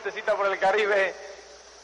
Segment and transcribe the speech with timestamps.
[0.00, 1.12] vueltecita por el Caribe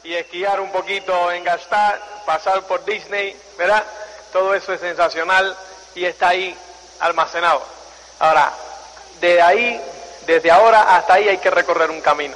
[0.03, 3.83] y esquiar un poquito en Gastar, pasar por Disney, ¿verdad?
[4.31, 5.53] Todo eso es sensacional
[5.95, 6.55] y está ahí
[7.01, 7.61] almacenado.
[8.19, 8.53] Ahora,
[9.19, 9.81] de ahí,
[10.25, 12.35] desde ahora hasta ahí hay que recorrer un camino.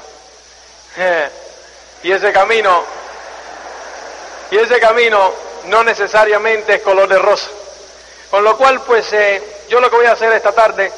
[2.01, 2.81] Y ese camino,
[4.51, 5.33] y ese camino
[5.65, 7.49] no necesariamente es color de rosa.
[8.31, 10.89] Con lo cual, pues eh, yo lo que voy a hacer esta tarde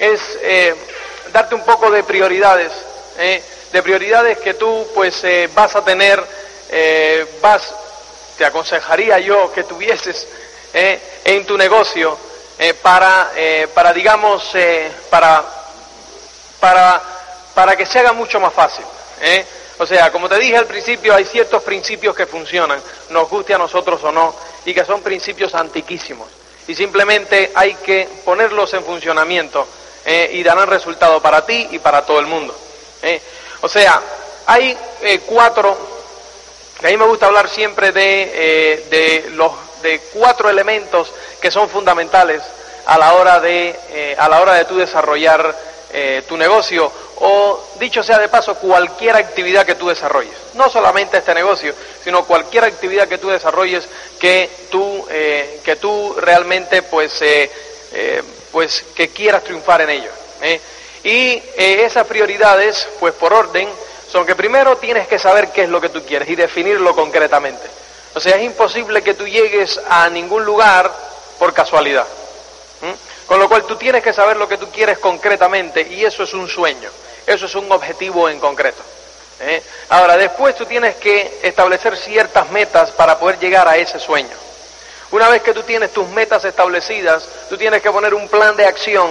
[0.00, 0.74] es eh,
[1.32, 2.72] darte un poco de prioridades
[3.18, 3.40] ¿eh?
[3.72, 6.22] De prioridades que tú pues eh, vas a tener,
[6.70, 7.74] eh, vas,
[8.36, 10.28] te aconsejaría yo que tuvieses
[10.72, 12.16] en tu negocio
[12.80, 13.30] para,
[13.74, 14.50] para digamos,
[15.10, 15.44] para,
[16.58, 17.02] para,
[17.54, 18.84] para que se haga mucho más fácil.
[19.78, 23.58] O sea, como te dije al principio, hay ciertos principios que funcionan, nos guste a
[23.58, 24.34] nosotros o no,
[24.64, 26.28] y que son principios antiquísimos.
[26.66, 29.66] Y simplemente hay que ponerlos en funcionamiento
[30.06, 32.56] y darán resultado para ti y para todo el mundo.
[33.02, 33.20] ¿eh?
[33.62, 34.02] O sea,
[34.46, 35.76] hay eh, cuatro,
[36.82, 41.68] a mí me gusta hablar siempre de, eh, de, los, de cuatro elementos que son
[41.68, 42.42] fundamentales
[42.86, 45.72] a la hora de, a la hora de tú desarrollar
[46.26, 50.34] tu negocio o, dicho sea de paso, cualquier actividad que tú desarrolles.
[50.54, 53.84] No solamente este negocio, sino cualquier actividad que tú desarrolles
[54.18, 57.22] que tú, que tú realmente pues,
[58.50, 60.10] pues que quieras triunfar en ello.
[61.04, 63.68] Y eh, esas prioridades, pues por orden,
[64.10, 67.66] son que primero tienes que saber qué es lo que tú quieres y definirlo concretamente.
[68.14, 70.92] O sea, es imposible que tú llegues a ningún lugar
[71.38, 72.06] por casualidad.
[73.26, 76.34] Con lo cual tú tienes que saber lo que tú quieres concretamente y eso es
[76.34, 76.90] un sueño,
[77.26, 78.82] eso es un objetivo en concreto.
[79.40, 79.62] ¿eh?
[79.88, 84.36] Ahora, después tú tienes que establecer ciertas metas para poder llegar a ese sueño.
[85.12, 88.66] Una vez que tú tienes tus metas establecidas, tú tienes que poner un plan de
[88.66, 89.08] acción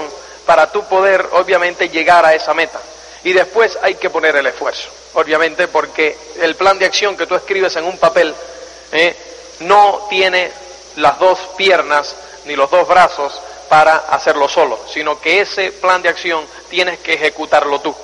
[0.51, 2.77] para tú poder, obviamente, llegar a esa meta.
[3.23, 7.35] Y después hay que poner el esfuerzo, obviamente, porque el plan de acción que tú
[7.35, 8.35] escribes en un papel
[8.91, 9.15] eh,
[9.61, 10.51] no tiene
[10.97, 12.13] las dos piernas
[12.43, 13.31] ni los dos brazos
[13.69, 17.95] para hacerlo solo, sino que ese plan de acción tienes que ejecutarlo tú.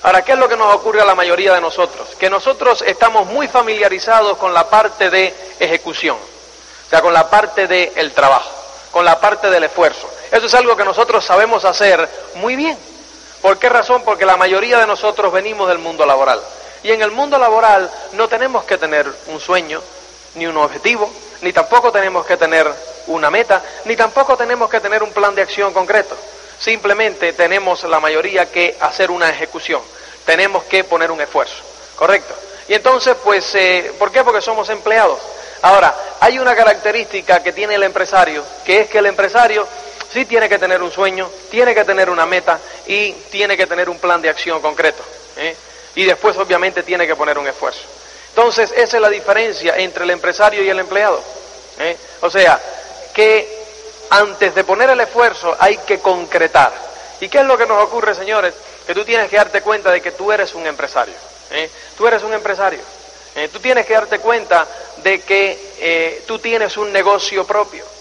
[0.00, 2.08] Ahora, ¿qué es lo que nos ocurre a la mayoría de nosotros?
[2.18, 7.66] Que nosotros estamos muy familiarizados con la parte de ejecución, o sea, con la parte
[7.66, 8.50] del trabajo,
[8.90, 10.08] con la parte del esfuerzo.
[10.32, 12.76] Eso es algo que nosotros sabemos hacer muy bien.
[13.42, 14.02] ¿Por qué razón?
[14.02, 16.40] Porque la mayoría de nosotros venimos del mundo laboral.
[16.82, 19.82] Y en el mundo laboral no tenemos que tener un sueño,
[20.36, 21.12] ni un objetivo,
[21.42, 22.66] ni tampoco tenemos que tener
[23.08, 26.16] una meta, ni tampoco tenemos que tener un plan de acción concreto.
[26.58, 29.82] Simplemente tenemos la mayoría que hacer una ejecución.
[30.24, 31.56] Tenemos que poner un esfuerzo.
[31.94, 32.34] ¿Correcto?
[32.68, 34.24] Y entonces, pues, eh, ¿por qué?
[34.24, 35.18] Porque somos empleados.
[35.60, 39.66] Ahora, hay una característica que tiene el empresario, que es que el empresario
[40.12, 43.88] sí tiene que tener un sueño, tiene que tener una meta y tiene que tener
[43.88, 45.02] un plan de acción concreto.
[45.36, 45.56] ¿eh?
[45.94, 47.80] Y después obviamente tiene que poner un esfuerzo.
[48.28, 51.22] Entonces esa es la diferencia entre el empresario y el empleado.
[51.78, 51.96] ¿eh?
[52.20, 52.60] O sea,
[53.14, 53.62] que
[54.10, 56.72] antes de poner el esfuerzo hay que concretar.
[57.20, 58.52] ¿Y qué es lo que nos ocurre, señores?
[58.86, 61.14] Que tú tienes que darte cuenta de que tú eres un empresario.
[61.50, 61.70] ¿eh?
[61.96, 62.80] Tú eres un empresario.
[63.52, 64.66] tú tienes que darte cuenta
[64.98, 67.91] de que tú tienes un negocio propio.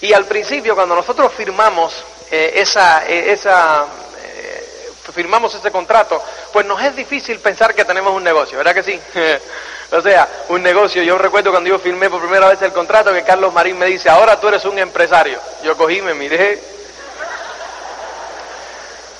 [0.00, 3.86] Y al principio, cuando nosotros firmamos eh, esa, eh, esa
[4.24, 4.66] eh,
[5.14, 6.22] firmamos ese contrato,
[6.52, 9.00] pues nos es difícil pensar que tenemos un negocio, ¿verdad que sí?
[9.92, 11.02] o sea, un negocio.
[11.02, 14.10] Yo recuerdo cuando yo firmé por primera vez el contrato que Carlos Marín me dice,
[14.10, 15.38] ahora tú eres un empresario.
[15.62, 16.60] Yo cogí, me miré.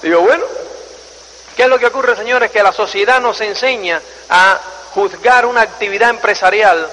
[0.02, 0.44] Digo, bueno,
[1.56, 2.50] ¿qué es lo que ocurre, señores?
[2.50, 4.58] Que la sociedad nos enseña a
[4.92, 6.90] juzgar una actividad empresarial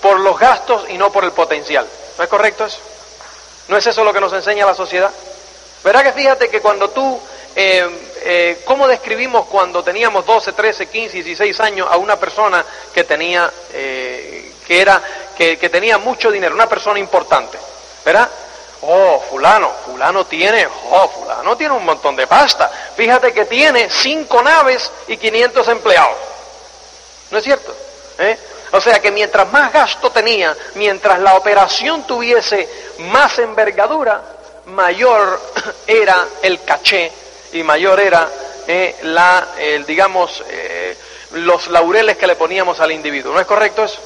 [0.00, 1.86] por los gastos y no por el potencial.
[2.16, 2.78] ¿No es correcto eso?
[3.68, 5.10] ¿No es eso lo que nos enseña la sociedad?
[5.82, 7.20] ¿Verdad que fíjate que cuando tú,
[7.54, 7.88] eh,
[8.22, 13.50] eh, ¿cómo describimos cuando teníamos 12, 13, 15, 16 años a una persona que tenía,
[13.72, 15.02] eh, que era,
[15.36, 17.58] que, que tenía mucho dinero, una persona importante?
[18.04, 18.28] ¿Verdad?
[18.82, 22.70] Oh, fulano, fulano tiene, oh, fulano tiene un montón de pasta.
[22.94, 26.16] Fíjate que tiene cinco naves y 500 empleados.
[27.30, 27.74] ¿No es cierto?
[28.18, 28.38] ¿Eh?
[28.74, 32.68] O sea que mientras más gasto tenía, mientras la operación tuviese
[33.12, 34.20] más envergadura,
[34.66, 35.40] mayor
[35.86, 37.12] era el caché
[37.52, 38.28] y mayor era
[38.66, 39.46] eh, la,
[39.86, 40.96] digamos, eh,
[41.34, 43.32] los laureles que le poníamos al individuo.
[43.32, 44.00] ¿No es correcto eso?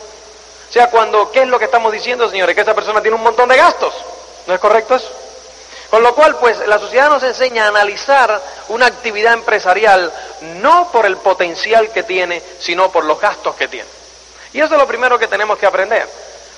[0.68, 2.54] O sea, cuando, ¿qué es lo que estamos diciendo, señores?
[2.54, 3.94] Que esa persona tiene un montón de gastos.
[4.46, 5.10] ¿No es correcto eso?
[5.88, 8.38] Con lo cual, pues, la sociedad nos enseña a analizar
[8.68, 10.12] una actividad empresarial
[10.56, 13.97] no por el potencial que tiene, sino por los gastos que tiene.
[14.52, 16.08] Y eso es lo primero que tenemos que aprender.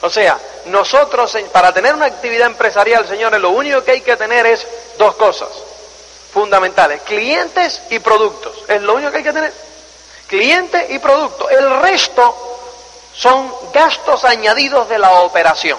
[0.03, 4.47] O sea, nosotros, para tener una actividad empresarial, señores, lo único que hay que tener
[4.47, 4.67] es
[4.99, 5.49] dos cosas
[6.33, 8.65] fundamentales, clientes y productos.
[8.69, 9.53] Es lo único que hay que tener.
[10.27, 11.51] Cliente y producto.
[11.51, 12.35] El resto
[13.15, 15.79] son gastos añadidos de la operación.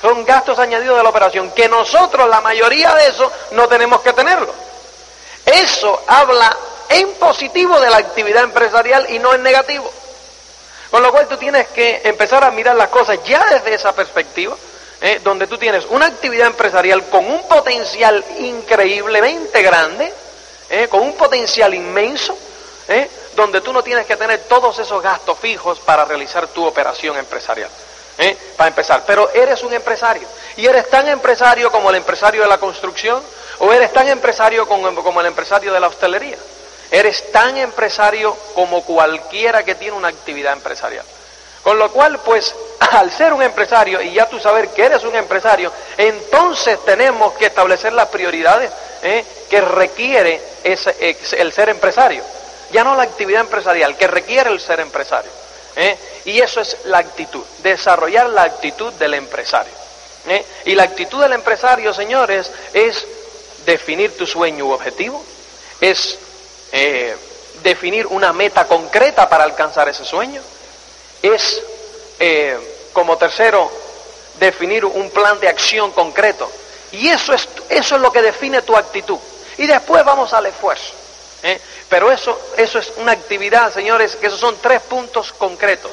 [0.00, 4.14] Son gastos añadidos de la operación, que nosotros, la mayoría de eso, no tenemos que
[4.14, 4.50] tenerlo.
[5.44, 6.56] Eso habla
[6.88, 9.92] en positivo de la actividad empresarial y no en negativo.
[10.90, 14.56] Con lo cual tú tienes que empezar a mirar las cosas ya desde esa perspectiva,
[15.00, 15.20] ¿eh?
[15.22, 20.12] donde tú tienes una actividad empresarial con un potencial increíblemente grande,
[20.68, 20.88] ¿eh?
[20.88, 22.36] con un potencial inmenso,
[22.88, 23.08] ¿eh?
[23.36, 27.70] donde tú no tienes que tener todos esos gastos fijos para realizar tu operación empresarial.
[28.56, 29.04] para empezar.
[29.06, 30.26] Pero eres un empresario.
[30.56, 33.22] Y eres tan empresario como el empresario de la construcción
[33.60, 36.36] o eres tan empresario como el empresario de la hostelería.
[36.90, 41.04] Eres tan empresario como cualquiera que tiene una actividad empresarial.
[41.62, 42.54] Con lo cual, pues,
[42.92, 47.46] al ser un empresario y ya tú saber que eres un empresario, entonces tenemos que
[47.46, 48.70] establecer las prioridades
[49.02, 49.24] ¿eh?
[49.48, 52.22] que requiere el ser empresario.
[52.72, 55.30] Ya no la actividad empresarial, que requiere el ser empresario.
[55.76, 55.96] ¿eh?
[56.24, 59.72] Y eso es la actitud, desarrollar la actitud del empresario.
[60.28, 60.44] ¿eh?
[60.66, 63.06] Y la actitud del empresario, señores, es
[63.66, 65.22] definir tu sueño u objetivo,
[65.80, 66.18] es
[66.72, 67.16] eh,
[67.62, 70.42] definir una meta concreta para alcanzar ese sueño,
[71.22, 71.62] es,
[72.92, 73.70] como tercero,
[74.38, 76.50] definir un plan de acción concreto.
[76.92, 79.18] Y eso es, eso es lo que define tu actitud.
[79.58, 80.94] Y después vamos al esfuerzo.
[81.90, 85.90] Pero eso, eso es una actividad, señores, que esos son tres puntos concretos.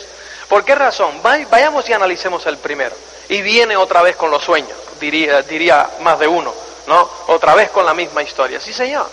[0.47, 1.21] ¿Por qué razón?
[1.21, 2.95] Vayamos y analicemos el primero.
[3.30, 6.53] Y viene otra vez con los sueños, diría, diría más de uno,
[6.85, 7.09] ¿no?
[7.27, 8.62] Otra vez con la misma historia.
[8.62, 9.09] Sí, señor.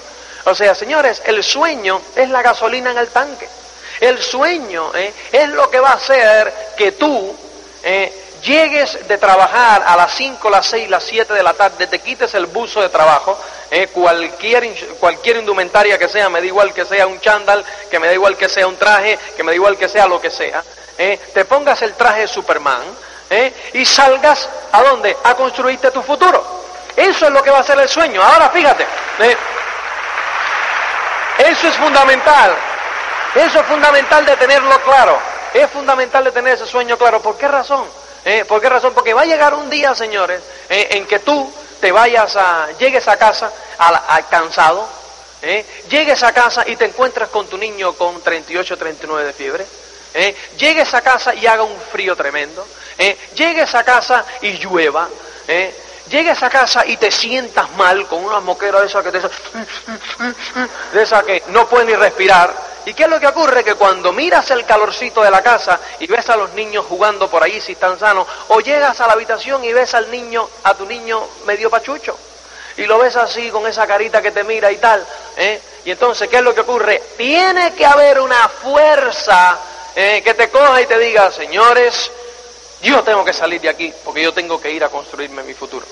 [0.47, 3.49] O sea, señores, el sueño es la gasolina en el tanque.
[4.01, 5.13] El sueño ¿eh?
[5.33, 7.35] es lo que va a hacer que tú
[7.83, 8.13] eh,
[8.43, 12.35] llegues de trabajar a las 5, las 6, las 7 de la tarde, te quites
[12.35, 13.39] el buzo de trabajo,
[13.71, 14.69] eh, cualquier,
[15.01, 18.37] cualquier indumentaria que sea, me da igual que sea un chándal, que me da igual
[18.37, 20.63] que sea un traje, que me da igual que sea lo que sea,
[20.97, 22.83] te pongas el traje de Superman
[23.73, 25.17] y salgas a dónde?
[25.25, 26.63] A construirte tu futuro.
[26.95, 28.23] Eso es lo que va a ser el sueño.
[28.23, 28.87] Ahora fíjate,
[31.51, 32.57] eso es fundamental.
[33.35, 35.19] Eso es fundamental de tenerlo claro.
[35.53, 37.21] Es fundamental de tener ese sueño claro.
[37.21, 37.87] ¿Por qué razón?
[38.49, 38.95] ¿Por qué razón?
[38.95, 41.53] Porque va a llegar un día, señores, en que tú
[41.85, 44.89] te vayas a, llegues a casa al, cansado,
[45.43, 45.67] ¿eh?
[45.91, 49.67] llegues a casa y te encuentras con tu niño con 38, 39 de fiebre,
[50.15, 50.35] ¿eh?
[50.57, 53.19] llegues a casa y haga un frío tremendo, ¿eh?
[53.35, 55.11] llegues a casa y llueva,
[55.47, 55.75] ¿eh?
[56.09, 61.03] Llegues a casa y te sientas mal con una moquera de esa que te, de
[61.03, 63.65] esa que no puedes ni respirar, ¿Y qué es lo que ocurre?
[63.65, 67.43] Que cuando miras el calorcito de la casa y ves a los niños jugando por
[67.43, 70.85] ahí si están sanos, o llegas a la habitación y ves al niño, a tu
[70.85, 72.17] niño medio pachucho,
[72.77, 75.05] y lo ves así con esa carita que te mira y tal,
[75.37, 75.61] ¿eh?
[75.85, 77.03] y entonces, ¿qué es lo que ocurre?
[77.17, 79.59] Tiene que haber una fuerza
[79.97, 80.21] ¿eh?
[80.23, 82.11] que te coja y te diga, señores,
[82.85, 85.87] yo tengo que salir de aquí porque yo tengo que ir a construirme mi futuro.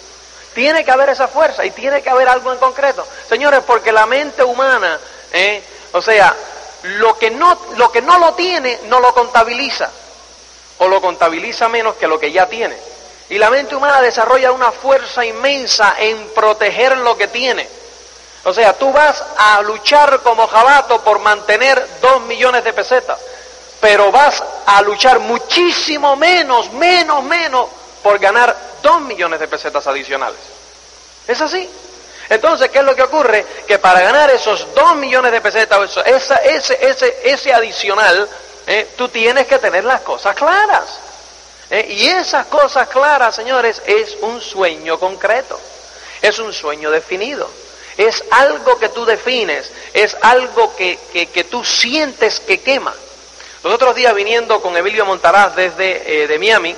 [0.55, 3.07] Tiene que haber esa fuerza y tiene que haber algo en concreto.
[3.29, 5.01] Señores, porque la mente humana,
[5.33, 5.63] ¿eh?
[5.93, 6.37] o sea,
[6.83, 9.91] lo que no lo, que no lo tiene no lo contabiliza
[10.79, 12.77] o lo contabiliza menos que lo que ya tiene.
[13.31, 17.67] Y la mente humana desarrolla una fuerza inmensa en proteger lo que tiene.
[18.45, 23.19] O sea, tú vas a luchar como jabato por mantener dos millones de pesetas,
[23.83, 27.69] pero vas a luchar muchísimo menos, menos, menos
[28.01, 30.39] por ganar dos millones de pesetas adicionales.
[31.27, 31.69] ¿Es así?
[32.29, 33.45] Entonces, ¿qué es lo que ocurre?
[33.67, 38.29] Que para ganar esos dos millones de pesetas, esa, ese, ese, ese adicional,
[38.69, 40.85] eh, tú tienes que tener las cosas claras.
[41.69, 45.59] Eh, y esas cosas claras, señores, es un sueño concreto,
[46.21, 47.51] es un sueño definido,
[47.97, 52.95] es algo que tú defines, es algo que, que, tú sientes que quema.
[53.63, 56.75] Los otros días viniendo con Emilio Montaraz desde eh, de Miami,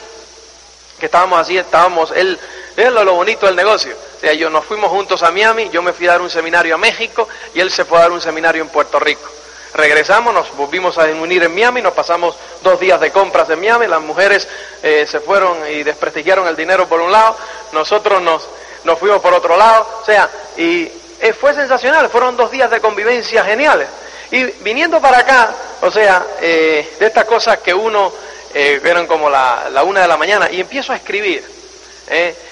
[0.98, 2.38] que estábamos así, estábamos, él,
[2.76, 3.96] es lo bonito del negocio
[4.32, 7.28] yo nos fuimos juntos a Miami, yo me fui a dar un seminario a México
[7.52, 9.28] y él se fue a dar un seminario en Puerto Rico.
[9.74, 13.86] Regresamos, nos volvimos a unir en Miami, nos pasamos dos días de compras en Miami,
[13.86, 14.48] las mujeres
[14.82, 17.36] eh, se fueron y desprestigiaron el dinero por un lado,
[17.72, 18.48] nosotros nos,
[18.84, 22.80] nos fuimos por otro lado, o sea, y eh, fue sensacional, fueron dos días de
[22.80, 23.88] convivencia geniales.
[24.34, 28.12] Y viniendo para acá, o sea, eh, de estas cosas que uno,
[28.52, 31.44] eh, vieron como la, la, una de la mañana, y empiezo a escribir,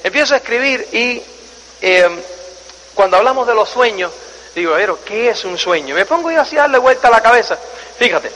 [0.04, 1.20] empiezo a escribir y
[2.94, 4.12] cuando hablamos de los sueños,
[4.54, 5.96] digo, pero, ¿qué es un sueño?
[5.96, 7.58] Me pongo yo así a darle vuelta a la cabeza.
[7.98, 8.30] Fíjate,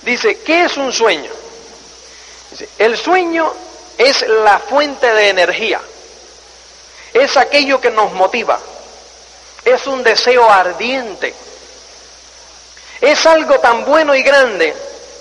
[0.00, 1.30] dice, ¿qué es un sueño?
[2.78, 3.52] El sueño
[3.98, 5.82] es la fuente de energía,
[7.12, 8.58] es aquello que nos motiva,
[9.62, 11.34] es un deseo ardiente,
[13.00, 14.74] es algo tan bueno y grande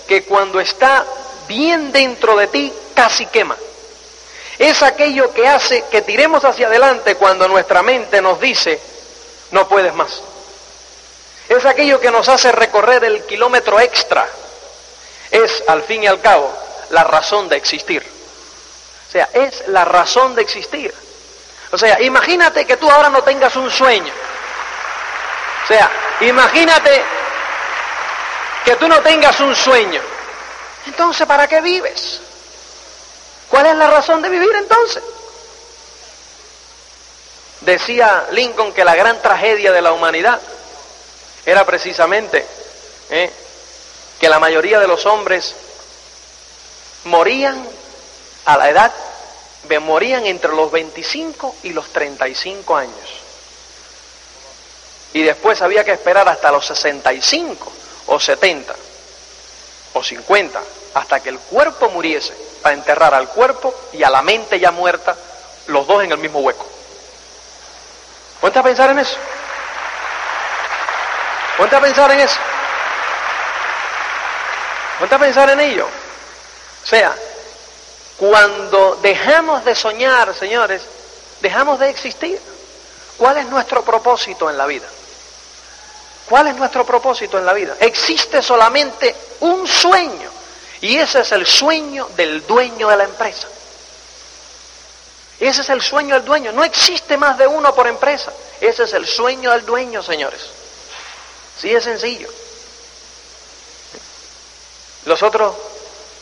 [0.08, 1.06] que cuando está
[1.48, 3.56] bien dentro de ti casi quema.
[4.58, 8.80] Es aquello que hace que tiremos hacia adelante cuando nuestra mente nos dice,
[9.52, 10.22] no puedes más.
[11.48, 14.28] Es aquello que nos hace recorrer el kilómetro extra.
[15.30, 16.52] Es, al fin y al cabo,
[16.90, 18.04] la razón de existir.
[19.08, 20.94] O sea, es la razón de existir.
[21.72, 24.12] O sea, imagínate que tú ahora no tengas un sueño.
[25.64, 25.90] O sea,
[26.22, 27.04] imagínate
[28.68, 30.02] que tú no tengas un sueño.
[30.88, 32.20] Entonces, ¿para qué vives?
[33.50, 35.02] ¿Cuál es la razón de vivir entonces?
[37.62, 40.42] Decía Lincoln que la gran tragedia de la humanidad
[41.46, 42.46] era precisamente
[43.10, 43.32] ¿eh?
[44.20, 45.56] que la mayoría de los hombres
[47.06, 47.66] morían
[48.44, 48.94] a la edad,
[49.80, 53.10] morían entre los 25 y los 35 años.
[55.14, 57.72] Y después había que esperar hasta los 65
[58.08, 58.74] o 70
[59.94, 60.60] o 50
[60.94, 65.16] hasta que el cuerpo muriese para enterrar al cuerpo y a la mente ya muerta
[65.68, 66.66] los dos en el mismo hueco.
[68.42, 69.18] Ponte a pensar en eso.
[71.58, 72.40] Ponte a pensar en eso.
[75.00, 75.88] Ponte a pensar en ello.
[76.84, 77.14] O sea,
[78.18, 80.82] cuando dejamos de soñar, señores,
[81.42, 82.40] dejamos de existir.
[83.18, 84.88] ¿Cuál es nuestro propósito en la vida?
[86.30, 87.78] ¿Cuál es nuestro propósito en la vida?
[87.80, 90.30] Existe solamente un sueño
[90.82, 93.48] y ese es el sueño del dueño de la empresa.
[95.40, 96.52] Ese es el sueño del dueño.
[96.52, 98.34] No existe más de uno por empresa.
[98.60, 100.42] Ese es el sueño del dueño, señores.
[101.60, 102.30] Sí es sencillo.
[105.06, 105.56] Los otros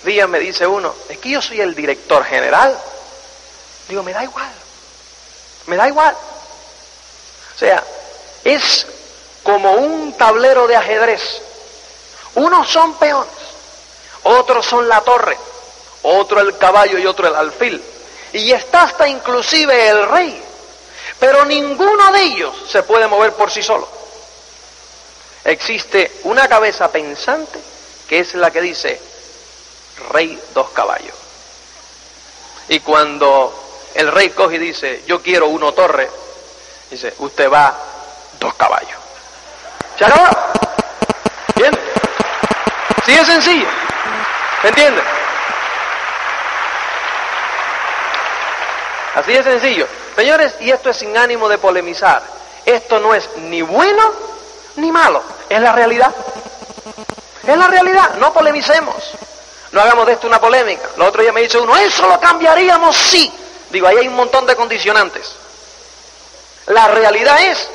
[0.04, 2.78] días me dice uno, es que yo soy el director general.
[3.88, 4.52] Digo, me da igual.
[5.66, 6.16] Me da igual.
[7.56, 7.84] O sea,
[8.44, 8.86] es
[9.46, 11.22] como un tablero de ajedrez.
[12.34, 13.32] Unos son peones,
[14.24, 15.38] otros son la torre,
[16.02, 17.82] otro el caballo y otro el alfil.
[18.34, 20.44] Y está hasta inclusive el rey.
[21.20, 23.88] Pero ninguno de ellos se puede mover por sí solo.
[25.46, 27.60] Existe una cabeza pensante
[28.10, 29.00] que es la que dice,
[30.10, 31.16] rey dos caballos.
[32.68, 33.54] Y cuando
[33.94, 36.10] el rey coge y dice, yo quiero uno torre,
[36.90, 37.78] dice, usted va
[38.40, 39.05] dos caballos.
[39.98, 40.28] ¿Se acabó?
[41.56, 41.72] ¿Bien?
[43.06, 43.68] Sí es sencillo.
[44.64, 45.02] ¿Me entiende?
[49.16, 49.88] Así de sencillo.
[50.16, 52.22] Señores, y esto es sin ánimo de polemizar.
[52.66, 54.12] Esto no es ni bueno
[54.76, 55.24] ni malo.
[55.50, 56.14] Es la realidad.
[57.48, 58.16] Es la realidad.
[58.16, 58.96] No polemicemos.
[59.72, 60.90] No hagamos de esto una polémica.
[60.96, 63.32] El otro día me dice uno, eso lo cambiaríamos sí.
[63.70, 65.36] Digo, ahí hay un montón de condicionantes.
[66.68, 67.70] La realidad es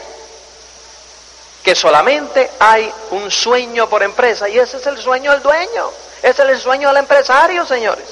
[1.63, 5.91] que solamente hay un sueño por empresa y ese es el sueño del dueño,
[6.23, 8.07] ese es el sueño del empresario, señores.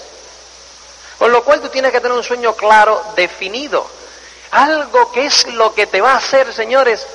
[1.18, 3.84] Con lo cual tú tienes que tener un sueño claro, definido.
[4.52, 7.06] Algo que es lo que te va a hacer, señores,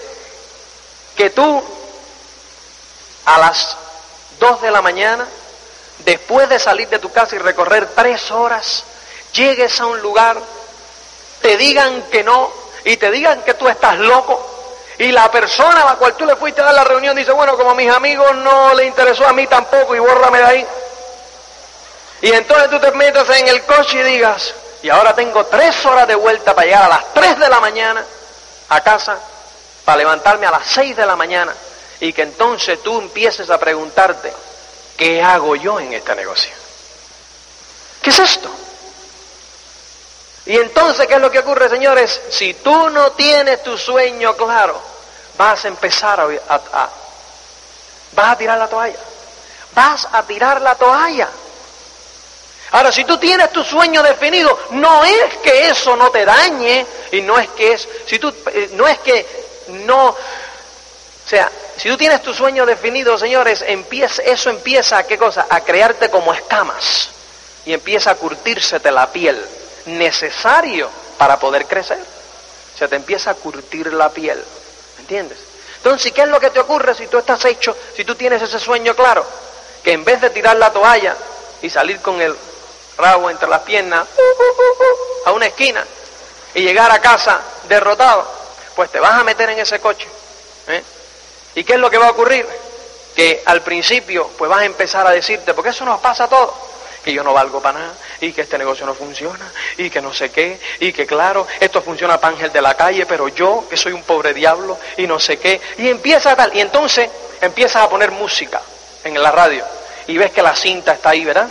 [1.15, 1.63] que tú
[3.25, 3.77] a las
[4.39, 5.27] dos de la mañana
[5.99, 8.83] después de salir de tu casa y recorrer tres horas,
[9.31, 10.37] llegues a un lugar,
[11.41, 12.51] te digan que no
[12.83, 14.52] y te digan que tú estás loco
[14.99, 17.57] y la persona a la cual tú le fuiste a dar la reunión dice, bueno,
[17.57, 20.67] como a mis amigos no le interesó a mí tampoco y bórrame de ahí.
[22.21, 26.07] Y entonces tú te metes en el coche y digas, y ahora tengo tres horas
[26.07, 28.03] de vuelta para llegar a las tres de la mañana
[28.69, 29.17] a casa,
[29.83, 31.53] para levantarme a las seis de la mañana,
[31.99, 34.31] y que entonces tú empieces a preguntarte,
[34.95, 36.53] ¿qué hago yo en este negocio?
[38.01, 38.49] ¿Qué es esto?
[40.45, 42.21] Y entonces, ¿qué es lo que ocurre, señores?
[42.29, 44.79] Si tú no tienes tu sueño claro,
[45.37, 46.89] vas a empezar a, a,
[48.11, 48.99] vas a tirar la toalla.
[49.73, 51.29] Vas a tirar la toalla.
[52.71, 57.21] Ahora, si tú tienes tu sueño definido, no es que eso no te dañe y
[57.21, 59.25] no es que es, si tú, eh, no es que
[59.67, 60.17] no, o
[61.29, 65.45] sea, si tú tienes tu sueño definido, señores, empieza, eso empieza a qué cosa?
[65.49, 67.09] A crearte como escamas
[67.65, 69.43] y empieza a curtírsete la piel,
[69.85, 72.03] necesario para poder crecer.
[72.77, 74.43] se te empieza a curtir la piel.
[74.95, 75.37] ¿Me entiendes?
[75.77, 78.59] Entonces, ¿qué es lo que te ocurre si tú estás hecho, si tú tienes ese
[78.59, 79.25] sueño claro?
[79.83, 81.15] Que en vez de tirar la toalla
[81.61, 82.35] y salir con el
[82.97, 84.07] rabo entre las piernas
[85.25, 85.85] a una esquina
[86.53, 88.25] y llegar a casa derrotado,
[88.75, 90.07] pues te vas a meter en ese coche.
[90.67, 90.83] ¿eh?
[91.55, 92.47] ¿Y qué es lo que va a ocurrir?
[93.15, 96.53] Que al principio pues vas a empezar a decirte, porque eso nos pasa a todos,
[97.03, 99.45] que yo no valgo para nada, y que este negocio no funciona,
[99.77, 103.05] y que no sé qué, y que claro, esto funciona para ángel de la calle,
[103.05, 106.61] pero yo, que soy un pobre diablo, y no sé qué, y empieza tal, y
[106.61, 107.09] entonces
[107.41, 108.61] empiezas a poner música
[109.03, 109.65] en la radio,
[110.07, 111.49] y ves que la cinta está ahí, ¿verdad?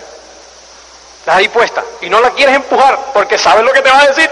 [1.21, 4.07] Está ahí puesta, y no la quieres empujar, porque sabes lo que te va a
[4.07, 4.31] decir,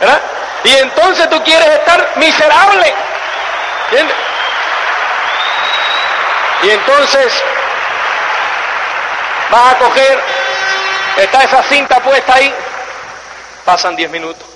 [0.00, 0.20] ¿verdad?
[0.64, 2.92] Y entonces tú quieres estar miserable,
[3.90, 4.16] ¿entiendes?
[6.64, 7.32] Y entonces
[9.50, 10.18] vas a coger,
[11.18, 12.52] está esa cinta puesta ahí,
[13.64, 14.46] pasan 10 minutos,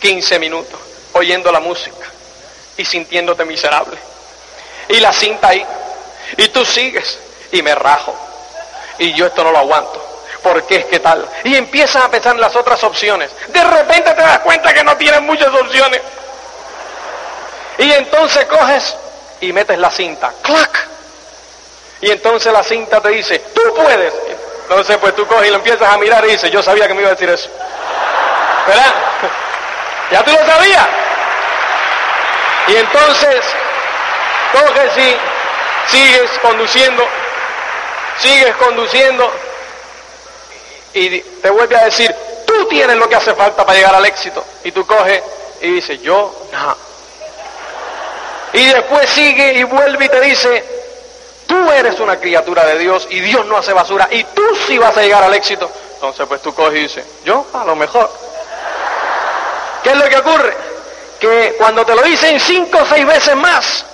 [0.00, 0.78] 15 minutos,
[1.12, 2.06] oyendo la música
[2.76, 3.96] y sintiéndote miserable.
[4.88, 5.64] Y la cinta ahí,
[6.36, 7.18] y tú sigues,
[7.52, 8.14] y me rajo,
[8.98, 10.08] y yo esto no lo aguanto.
[10.42, 11.24] porque es que tal?
[11.44, 13.30] Y empiezas a pensar en las otras opciones.
[13.48, 16.00] De repente te das cuenta que no tienes muchas opciones.
[17.78, 18.96] Y entonces coges
[19.40, 20.32] y metes la cinta.
[20.42, 20.88] ¡Clac!
[22.00, 24.12] Y entonces la cinta te dice, tú puedes.
[24.62, 27.00] Entonces pues tú coges y lo empiezas a mirar y dices, yo sabía que me
[27.00, 27.48] iba a decir eso.
[28.66, 28.92] ¿Verdad?
[30.10, 30.86] Ya tú lo sabías.
[32.68, 33.40] Y entonces
[34.52, 35.16] coges y
[35.90, 37.02] sigues conduciendo,
[38.18, 39.32] sigues conduciendo
[40.92, 42.14] y te vuelve a decir,
[42.46, 44.44] tú tienes lo que hace falta para llegar al éxito.
[44.64, 45.22] Y tú coges
[45.62, 46.76] y dices, yo no.
[48.52, 50.64] Y después sigue y vuelve y te dice,
[51.52, 54.96] Tú eres una criatura de Dios y Dios no hace basura y tú sí vas
[54.96, 55.70] a llegar al éxito.
[55.96, 58.10] Entonces pues tú coges y dices, yo a lo mejor.
[59.82, 60.56] ¿Qué es lo que ocurre?
[61.20, 63.84] Que cuando te lo dicen cinco o seis veces más,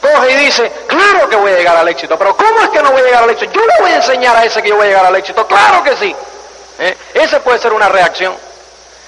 [0.00, 2.90] coge y dice, claro que voy a llegar al éxito, pero ¿cómo es que no
[2.90, 3.52] voy a llegar al éxito?
[3.52, 5.84] Yo le voy a enseñar a ese que yo voy a llegar al éxito, claro
[5.84, 6.16] que sí.
[6.80, 6.96] ¿Eh?
[7.14, 8.34] Esa puede ser una reacción.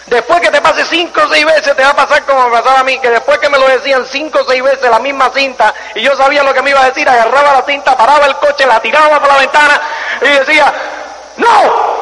[0.08, 2.80] Después que te pase cinco o seis veces, te va a pasar como me pasaba
[2.80, 5.74] a mí, que después que me lo decían cinco o seis veces la misma cinta,
[5.94, 8.66] y yo sabía lo que me iba a decir, agarraba la cinta, paraba el coche,
[8.66, 9.80] la tiraba por la ventana
[10.22, 10.72] y decía,
[11.36, 11.98] ¡No!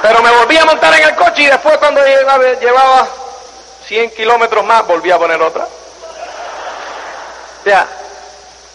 [0.00, 3.06] Pero me volví a montar en el coche y después cuando llevaba
[3.86, 5.64] 100 kilómetros más, volví a poner otra.
[5.64, 7.86] O sea,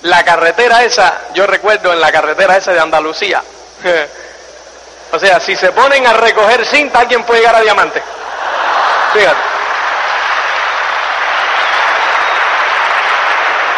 [0.04, 3.42] la carretera esa, yo recuerdo en la carretera esa de Andalucía,
[5.12, 8.04] o sea, si se ponen a recoger cinta, alguien puede llegar a diamante.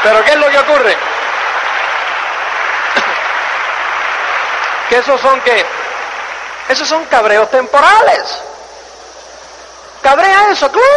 [0.04, 0.98] Pero ¿qué es lo que ocurre?
[4.90, 5.66] que esos son qué?
[6.70, 8.24] Esos son cabreos temporales.
[10.02, 10.88] Cabrea eso, claro.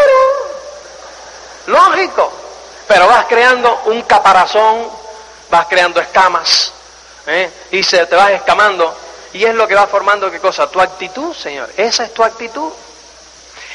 [1.67, 2.33] Lógico.
[2.89, 4.89] Pero vas creando un caparazón,
[5.51, 6.73] vas creando escamas,
[7.27, 7.51] ¿eh?
[7.71, 8.95] y se te vas escamando.
[9.33, 10.67] Y es lo que va formando qué cosa?
[10.67, 11.71] Tu actitud, Señor.
[11.77, 12.71] Esa es tu actitud.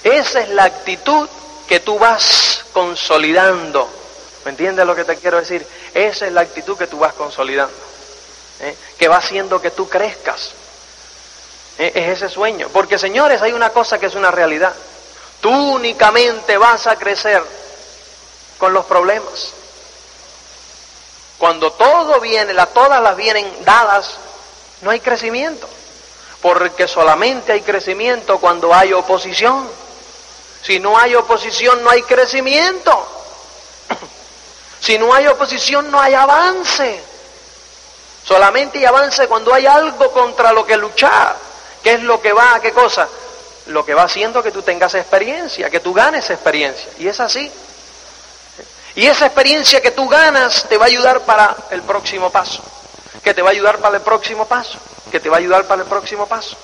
[0.08, 1.28] Esa es la actitud
[1.68, 3.90] que tú vas consolidando.
[4.46, 5.68] ¿Me entiendes lo que te quiero decir?
[5.94, 7.76] Esa es la actitud que tú vas consolidando.
[8.62, 8.74] ¿eh?
[8.98, 10.52] Que va haciendo que tú crezcas.
[11.78, 11.92] ¿Eh?
[11.94, 12.70] Es ese sueño.
[12.72, 14.74] Porque señores, hay una cosa que es una realidad.
[15.42, 17.44] Tú únicamente vas a crecer
[18.58, 19.52] con los problemas.
[21.38, 24.16] Cuando todo viene, la, todas las vienen dadas,
[24.82, 25.68] no hay crecimiento.
[26.42, 29.70] Porque solamente hay crecimiento cuando hay oposición.
[30.68, 33.08] Si no hay oposición, no hay crecimiento.
[34.82, 37.02] Si no hay oposición, no hay avance.
[38.24, 41.36] Solamente hay avance cuando hay algo contra lo que luchar.
[41.82, 43.08] ¿Qué es lo que va a qué cosa?
[43.68, 46.92] Lo que va haciendo que tú tengas experiencia, que tú ganes experiencia.
[47.00, 47.52] Y es así.
[48.96, 52.62] Y esa experiencia que tú ganas te va a ayudar para el próximo paso.
[53.24, 54.78] Que te va a ayudar para el próximo paso.
[55.12, 56.56] Que te va a ayudar para el próximo paso.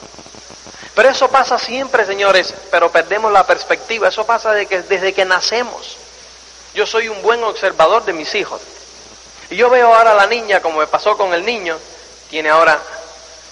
[0.95, 4.09] Pero eso pasa siempre, señores, pero perdemos la perspectiva.
[4.09, 5.97] Eso pasa de que, desde que nacemos.
[6.73, 8.61] Yo soy un buen observador de mis hijos.
[9.49, 11.77] Y yo veo ahora a la niña, como me pasó con el niño,
[12.29, 12.79] tiene ahora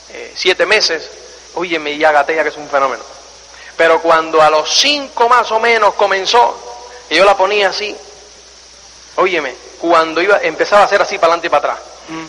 [0.10, 1.10] eh, siete meses,
[1.56, 3.04] óyeme, ya gatea que es un fenómeno.
[3.78, 6.56] Pero cuando a los cinco más o menos comenzó,
[7.10, 7.96] y yo la ponía así,
[9.16, 11.86] óyeme, cuando iba, empezaba a hacer así para adelante y para atrás.
[12.10, 12.26] Mm,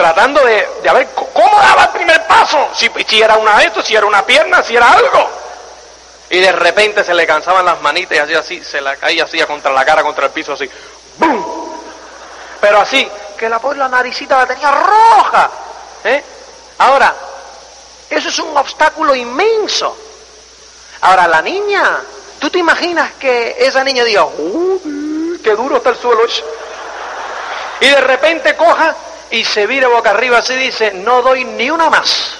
[0.00, 3.84] tratando de, de ver cómo daba el primer paso, si, si era una de estos,
[3.84, 5.28] si era una pierna, si era algo.
[6.30, 9.38] Y de repente se le cansaban las manitas y así, así, se la caía así
[9.40, 10.70] contra la cara, contra el piso, así.
[11.18, 11.44] ¡Bum!
[12.62, 13.06] Pero así,
[13.38, 15.50] que la, la naricita la tenía roja.
[16.04, 16.24] ¿eh?
[16.78, 17.14] Ahora,
[18.08, 19.94] eso es un obstáculo inmenso.
[21.02, 22.00] Ahora, la niña,
[22.38, 26.22] ¿tú te imaginas que esa niña diga, uh, qué duro está el suelo!
[27.80, 28.94] Y de repente coja
[29.30, 32.36] y se vire boca arriba así dice, no doy ni una más.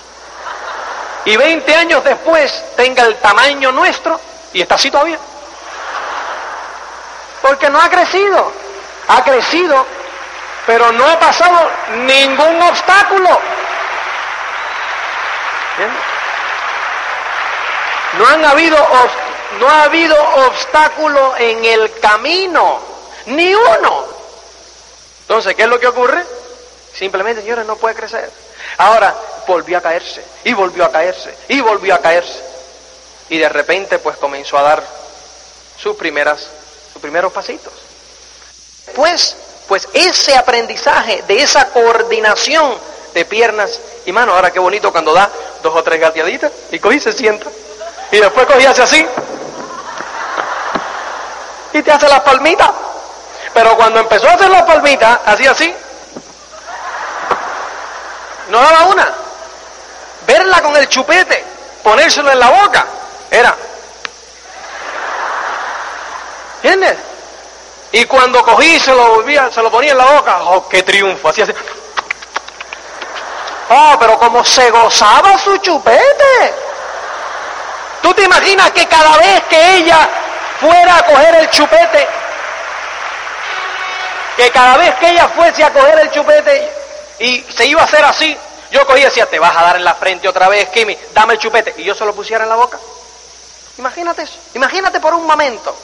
[1.24, 4.20] Y 20 años después tenga el tamaño nuestro
[4.53, 5.18] y está así todavía.
[7.42, 8.53] Porque no ha crecido.
[9.09, 9.87] Ha crecido,
[10.66, 13.40] pero no ha pasado ningún obstáculo.
[18.18, 18.76] No han habido
[19.59, 22.81] no ha habido obstáculo en el camino,
[23.26, 24.05] ni uno.
[25.22, 26.24] Entonces, ¿qué es lo que ocurre?
[26.94, 28.31] Simplemente, señores, no puede crecer.
[28.79, 29.14] Ahora
[29.46, 32.40] volvió a caerse, y volvió a caerse, y volvió a caerse.
[33.29, 34.83] Y de repente, pues comenzó a dar
[35.76, 36.46] sus primeras,
[36.92, 37.72] sus primeros pasitos.
[38.94, 39.37] Pues,
[39.68, 42.76] pues ese aprendizaje de esa coordinación
[43.14, 45.31] de piernas y manos, ahora qué bonito cuando da
[45.62, 47.46] dos o tres gateaditas y cogí se sienta.
[48.12, 49.07] Y después cogí hace así.
[51.72, 52.70] Y te hace las palmitas.
[53.55, 55.72] Pero cuando empezó a hacer las palmitas, hacía así.
[58.51, 59.09] No daba una.
[60.27, 61.45] Verla con el chupete,
[61.83, 62.85] ponérselo en la boca,
[63.31, 63.57] era.
[66.63, 66.99] ¿Entiendes?
[67.93, 71.29] Y cuando cogí se lo volvía, se lo ponía en la boca, ¡oh, qué triunfo!
[71.29, 71.53] Así, así.
[73.71, 76.55] Oh, pero como se gozaba su chupete.
[78.03, 80.09] ¿Tú te imaginas que cada vez que ella
[80.61, 82.09] fuera a coger el chupete,
[84.37, 86.80] que cada vez que ella fuese a coger el chupete
[87.21, 88.37] y se iba a hacer así,
[88.71, 91.35] yo cogía y decía, te vas a dar en la frente otra vez, Kimi, dame
[91.35, 92.79] el chupete, y yo se lo pusiera en la boca.
[93.77, 95.77] Imagínate eso, imagínate por un momento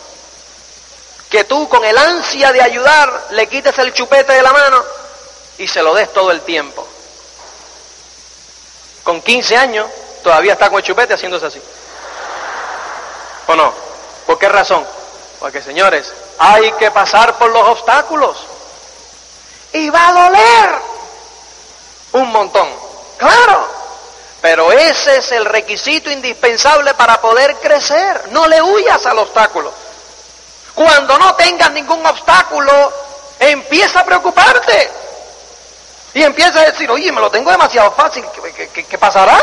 [1.29, 4.83] que tú con el ansia de ayudar le quites el chupete de la mano
[5.59, 6.87] y se lo des todo el tiempo.
[9.03, 9.87] Con 15 años
[10.23, 11.63] todavía está con el chupete haciéndose así.
[13.47, 13.73] ¿O no?
[14.27, 14.87] ¿Por qué razón?
[15.39, 18.37] Porque señores, hay que pasar por los obstáculos.
[19.73, 20.96] Y va a doler
[22.17, 22.69] un montón.
[23.17, 23.77] Claro.
[24.41, 28.29] Pero ese es el requisito indispensable para poder crecer.
[28.31, 29.73] No le huyas al obstáculo.
[30.75, 32.93] Cuando no tengas ningún obstáculo,
[33.41, 34.91] empieza a preocuparte.
[36.15, 38.25] Y empieza a decir, oye, me lo tengo demasiado fácil,
[38.73, 39.39] ¿qué, pasará?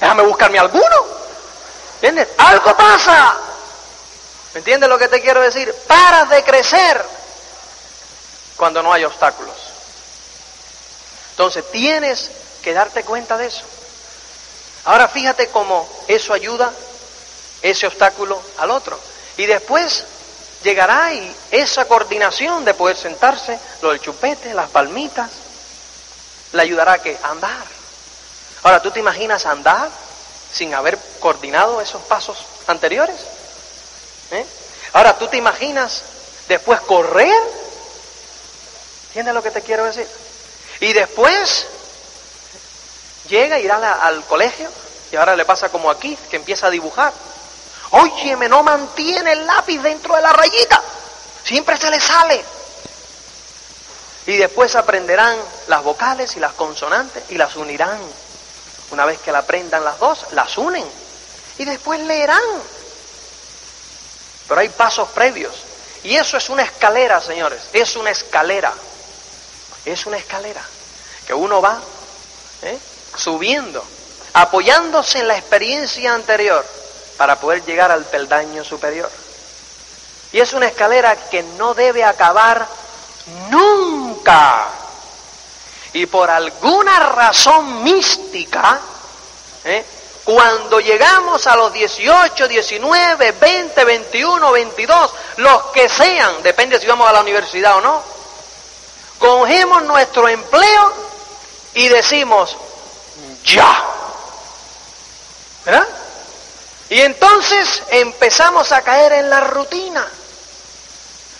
[0.00, 1.04] Déjame buscarme alguno.
[1.94, 2.28] ¿Entiendes?
[2.38, 3.36] Algo pasa.
[4.54, 5.74] ¿Me entiendes lo que te quiero decir?
[5.86, 7.04] Paras de crecer
[8.56, 9.67] cuando no hay obstáculos.
[11.38, 12.32] Entonces tienes
[12.64, 13.62] que darte cuenta de eso.
[14.86, 16.72] Ahora fíjate cómo eso ayuda
[17.62, 18.98] ese obstáculo al otro.
[19.36, 20.02] Y después
[20.64, 25.30] llegará y esa coordinación de poder sentarse, lo del chupete, las palmitas,
[26.50, 27.64] le ayudará a que andar.
[28.64, 29.88] Ahora, ¿tú te imaginas andar
[30.52, 33.16] sin haber coordinado esos pasos anteriores?
[34.32, 34.44] ¿Eh?
[34.92, 36.02] Ahora, ¿tú te imaginas
[36.48, 37.40] después correr?
[39.10, 40.08] ¿Entiendes lo que te quiero decir?
[40.80, 41.66] Y después
[43.28, 44.70] llega, irá al colegio
[45.10, 47.12] y ahora le pasa como aquí, que empieza a dibujar.
[47.90, 50.80] Óyeme, no mantiene el lápiz dentro de la rayita.
[51.44, 52.44] Siempre se le sale.
[54.26, 55.38] Y después aprenderán
[55.68, 57.98] las vocales y las consonantes y las unirán.
[58.90, 60.84] Una vez que la aprendan las dos, las unen.
[61.56, 62.42] Y después leerán.
[64.46, 65.54] Pero hay pasos previos.
[66.04, 67.62] Y eso es una escalera, señores.
[67.72, 68.72] Es una escalera.
[69.92, 70.62] Es una escalera.
[71.26, 71.80] Que uno va
[72.62, 72.78] ¿eh?
[73.16, 73.82] subiendo,
[74.34, 76.64] apoyándose en la experiencia anterior
[77.16, 79.10] para poder llegar al peldaño superior.
[80.32, 82.66] Y es una escalera que no debe acabar
[83.50, 84.68] nunca.
[85.94, 88.78] Y por alguna razón mística,
[89.64, 89.84] ¿eh?
[90.24, 97.08] cuando llegamos a los 18, 19, 20, 21, 22, los que sean, depende si vamos
[97.08, 98.17] a la universidad o no,
[99.18, 100.92] cogemos nuestro empleo
[101.74, 102.56] y decimos,
[103.44, 103.84] ya.
[105.64, 105.86] ¿Verdad?
[106.90, 110.06] Y entonces empezamos a caer en la rutina.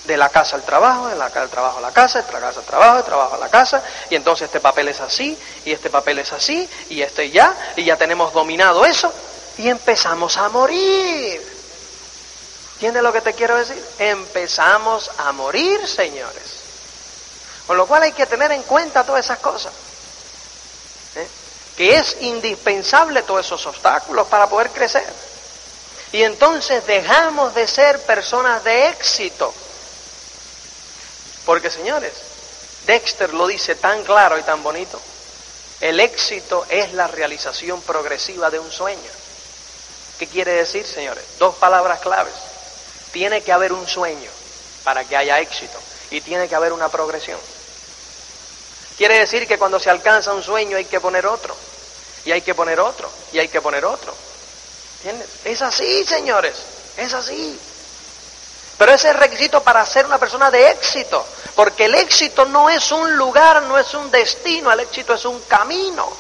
[0.04, 2.40] De la casa al trabajo, de la casa al trabajo a la casa, de la
[2.40, 5.72] casa al trabajo, de trabajo a la casa, y entonces este papel es así, y
[5.72, 9.12] este papel es así, y este ya, y ya tenemos dominado eso,
[9.58, 11.42] y empezamos a morir.
[12.74, 13.84] ¿Entiendes lo que te quiero decir?
[13.98, 16.57] Empezamos a morir, señores.
[17.68, 19.74] Con lo cual hay que tener en cuenta todas esas cosas.
[21.16, 21.28] ¿eh?
[21.76, 25.06] Que es indispensable todos esos obstáculos para poder crecer.
[26.12, 29.52] Y entonces dejamos de ser personas de éxito.
[31.44, 32.14] Porque señores,
[32.86, 34.98] Dexter lo dice tan claro y tan bonito.
[35.82, 39.10] El éxito es la realización progresiva de un sueño.
[40.18, 41.22] ¿Qué quiere decir, señores?
[41.38, 42.32] Dos palabras claves.
[43.12, 44.30] Tiene que haber un sueño
[44.84, 45.78] para que haya éxito
[46.10, 47.38] y tiene que haber una progresión.
[48.98, 51.56] Quiere decir que cuando se alcanza un sueño hay que poner otro,
[52.24, 54.12] y hay que poner otro, y hay que poner otro.
[54.96, 55.28] ¿Entiendes?
[55.44, 56.56] Es así, señores,
[56.96, 57.56] es así.
[58.76, 62.68] Pero ese es el requisito para ser una persona de éxito, porque el éxito no
[62.68, 66.12] es un lugar, no es un destino, el éxito es un camino.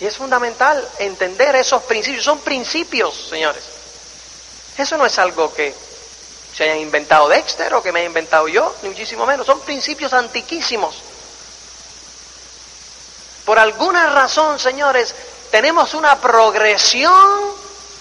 [0.00, 3.62] Y es fundamental entender esos principios, son principios, señores.
[4.76, 5.72] Eso no es algo que
[6.58, 10.12] se haya inventado Dexter o que me haya inventado yo, ni muchísimo menos, son principios
[10.12, 10.96] antiquísimos.
[13.44, 15.14] Por alguna razón, señores,
[15.52, 17.38] tenemos una progresión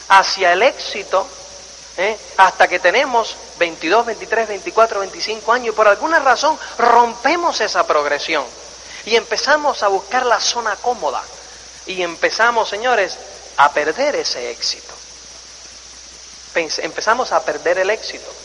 [0.10, 1.28] hacia el éxito
[1.98, 2.18] ¿eh?
[2.38, 8.44] hasta que tenemos 22, 23, 24, 25 años y por alguna razón rompemos esa progresión
[9.06, 11.22] y empezamos a buscar la zona cómoda
[11.86, 13.20] y empezamos, señores,
[13.58, 14.96] a perder ese éxito.
[16.56, 18.37] Empezamos a perder el éxito.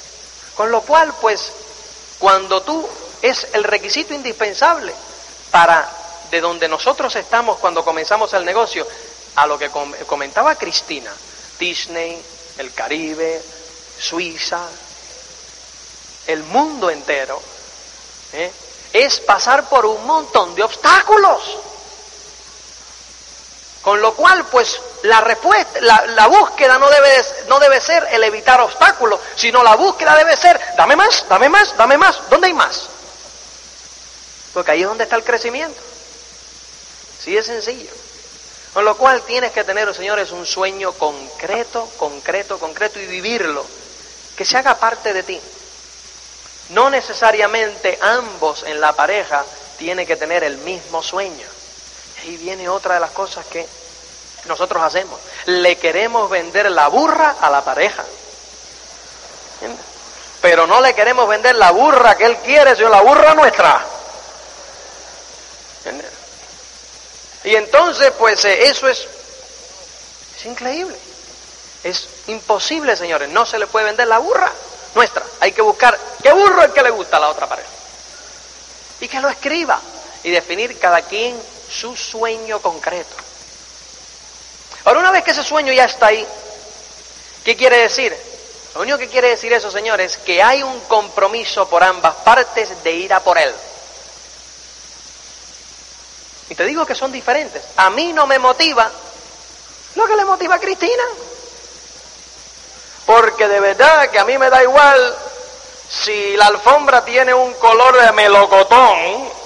[0.57, 1.53] Con lo cual, pues,
[2.19, 2.89] cuando tú
[3.21, 4.93] es el requisito indispensable
[5.51, 5.89] para
[6.31, 8.87] de donde nosotros estamos cuando comenzamos el negocio,
[9.37, 9.71] a lo que
[10.07, 11.13] comentaba Cristina,
[11.59, 12.23] Disney,
[12.59, 13.43] el Caribe,
[13.99, 14.67] Suiza,
[16.27, 17.41] el mundo entero,
[18.33, 18.51] ¿eh?
[18.93, 21.59] es pasar por un montón de obstáculos.
[23.83, 28.61] Con lo cual, pues, la respuesta, la, búsqueda no debe, no debe ser el evitar
[28.61, 32.89] obstáculos, sino la búsqueda debe ser, dame más, dame más, dame más, ¿dónde hay más?
[34.55, 35.81] Porque ahí es donde está el crecimiento.
[37.19, 37.91] Sí es sencillo.
[38.73, 43.67] Con lo cual tienes que tener, señores, un sueño concreto, concreto, concreto y vivirlo,
[44.37, 45.41] que se haga parte de ti.
[46.71, 49.45] No necesariamente ambos en la pareja
[49.77, 51.52] tienen que tener el mismo sueño.
[52.23, 53.67] Ahí viene otra de las cosas que
[54.45, 55.19] nosotros hacemos.
[55.47, 58.05] Le queremos vender la burra a la pareja.
[60.41, 63.85] Pero no le queremos vender la burra que él quiere, sino la burra nuestra.
[67.45, 69.07] Y entonces, pues eh, eso es,
[70.37, 70.97] es increíble.
[71.83, 73.29] Es imposible, señores.
[73.31, 74.53] No se le puede vender la burra
[74.95, 75.25] nuestra.
[75.41, 77.69] Hay que buscar qué burro es que le gusta a la otra pareja.
[79.01, 79.81] Y que lo escriba.
[80.23, 81.41] Y definir cada quien
[81.73, 83.17] su sueño concreto.
[84.85, 86.27] Ahora, una vez que ese sueño ya está ahí,
[87.45, 88.17] ¿qué quiere decir?
[88.75, 92.83] Lo único que quiere decir eso, señores, es que hay un compromiso por ambas partes
[92.83, 93.53] de ir a por él.
[96.49, 97.63] Y te digo que son diferentes.
[97.77, 98.91] A mí no me motiva
[99.95, 101.05] lo que le motiva a Cristina.
[103.07, 105.17] Porque de verdad que a mí me da igual
[105.89, 109.42] si la alfombra tiene un color de melocotón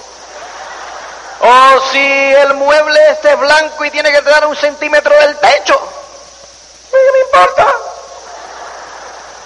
[1.39, 5.79] o si el mueble este es blanco y tiene que dar un centímetro del techo.
[6.91, 7.67] ¿Qué me importa?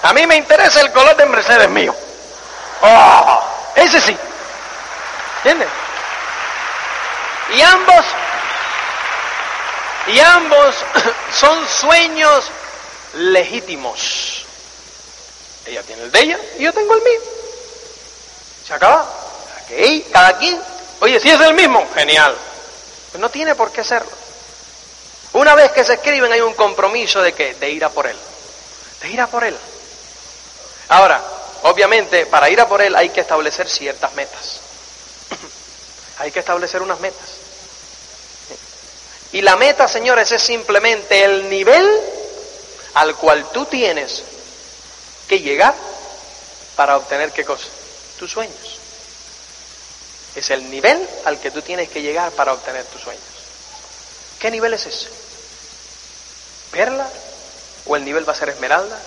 [0.04, 1.94] A mí me interesa el color de Mercedes mío.
[2.82, 3.44] Oh,
[3.76, 4.18] ese sí.
[5.38, 5.70] ¿Entiendes?
[7.54, 8.06] Y ambos,
[10.08, 10.76] y ambos
[11.34, 12.50] son sueños
[13.14, 14.46] legítimos.
[15.66, 17.20] Ella tiene el de ella y yo tengo el mío.
[18.66, 19.06] Se acaba.
[20.12, 20.62] Cada quien
[21.02, 22.36] Oye, si es el mismo, genial.
[23.12, 24.12] Pues no tiene por qué serlo.
[25.34, 28.18] Una vez que se escriben hay un compromiso de que de ir a por él.
[29.02, 29.58] De ir a por él.
[30.90, 31.20] Ahora,
[31.64, 34.60] obviamente, para ir a por él hay que establecer ciertas metas.
[36.20, 37.30] hay que establecer unas metas.
[39.32, 42.00] Y la meta, señores, es simplemente el nivel
[42.94, 44.24] al cual tú tienes
[45.28, 45.74] que llegar
[46.76, 47.68] para obtener qué cosa?
[48.20, 48.71] Tus sueños.
[50.36, 53.24] Es el nivel al que tú tienes que llegar para obtener tus sueños.
[54.40, 55.10] ¿Qué nivel es ese?
[56.72, 57.08] ¿Perla?
[57.86, 58.98] ¿O el nivel va a ser esmeralda?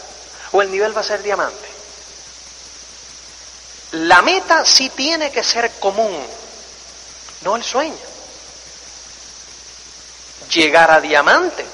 [0.53, 1.69] ¿O el nivel va a ser diamante?
[3.93, 6.27] La meta sí tiene que ser común,
[7.43, 7.95] no el sueño.
[10.51, 11.65] Llegar a diamante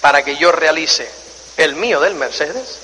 [0.00, 1.10] para que yo realice
[1.56, 2.78] el mío del Mercedes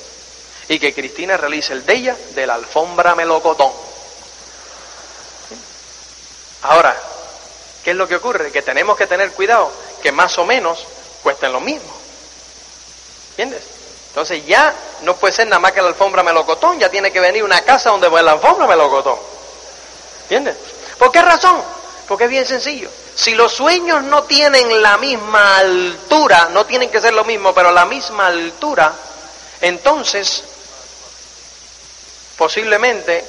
[0.69, 3.88] y que Cristina realice el de ella de la alfombra melocotón.
[6.62, 6.97] Ahora,
[7.85, 8.51] ¿qué es lo que ocurre?
[8.51, 9.71] Que tenemos que tener cuidado
[10.03, 10.87] que más o menos
[11.23, 11.92] cuesten lo mismo.
[13.31, 13.62] ¿Entiendes?
[14.09, 17.44] Entonces ya no puede ser nada más que la alfombra melocotón, ya tiene que venir
[17.44, 19.18] una casa donde va la alfombra melocotón.
[20.23, 20.57] ¿Entiendes?
[20.99, 21.62] ¿Por qué razón?
[22.09, 22.90] Porque es bien sencillo.
[23.14, 27.71] Si los sueños no tienen la misma altura, no tienen que ser lo mismo, pero
[27.71, 28.92] la misma altura,
[29.61, 30.42] entonces
[32.37, 33.25] posiblemente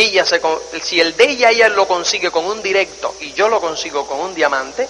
[0.00, 0.24] ella
[0.82, 4.20] si el de ella ella lo consigue con un directo y yo lo consigo con
[4.20, 4.88] un diamante,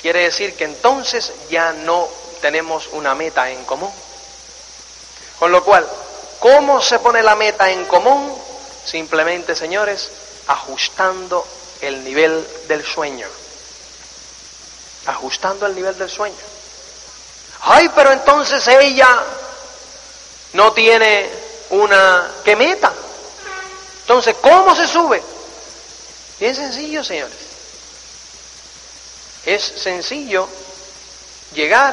[0.00, 2.08] quiere decir que entonces ya no
[2.40, 3.92] tenemos una meta en común.
[5.38, 5.86] Con lo cual,
[6.38, 8.32] ¿cómo se pone la meta en común?
[8.84, 10.10] Simplemente, señores,
[10.46, 11.44] ajustando
[11.80, 13.26] el nivel del sueño.
[15.06, 16.36] Ajustando el nivel del sueño.
[17.62, 19.08] Ay, pero entonces ella
[20.52, 21.28] no tiene
[21.70, 22.92] una que meta.
[24.06, 25.20] Entonces, ¿cómo se sube?
[26.38, 27.34] Bien sencillo, señores.
[29.44, 30.48] Es sencillo
[31.52, 31.92] llegar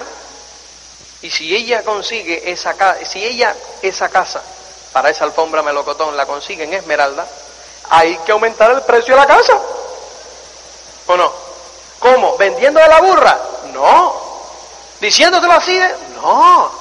[1.23, 4.43] y si ella consigue esa casa, si ella esa casa
[4.91, 7.27] para esa alfombra melocotón la consigue en Esmeralda,
[7.89, 9.53] hay que aumentar el precio de la casa.
[11.07, 11.33] ¿O no?
[11.97, 12.37] ¿Cómo?
[12.37, 13.39] ¿Vendiendo de la burra?
[13.73, 14.21] No.
[15.01, 15.95] ¿Diciéndotelo así de?
[16.21, 16.71] No.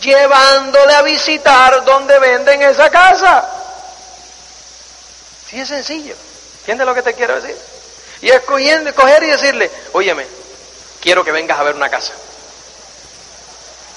[0.00, 3.49] Llevándole a visitar donde venden esa casa.
[5.50, 6.14] Sí es sencillo.
[6.60, 7.56] ¿Entiendes lo que te quiero decir?
[8.20, 10.24] Y escogiendo, coger y decirle, óyeme,
[11.00, 12.12] quiero que vengas a ver una casa.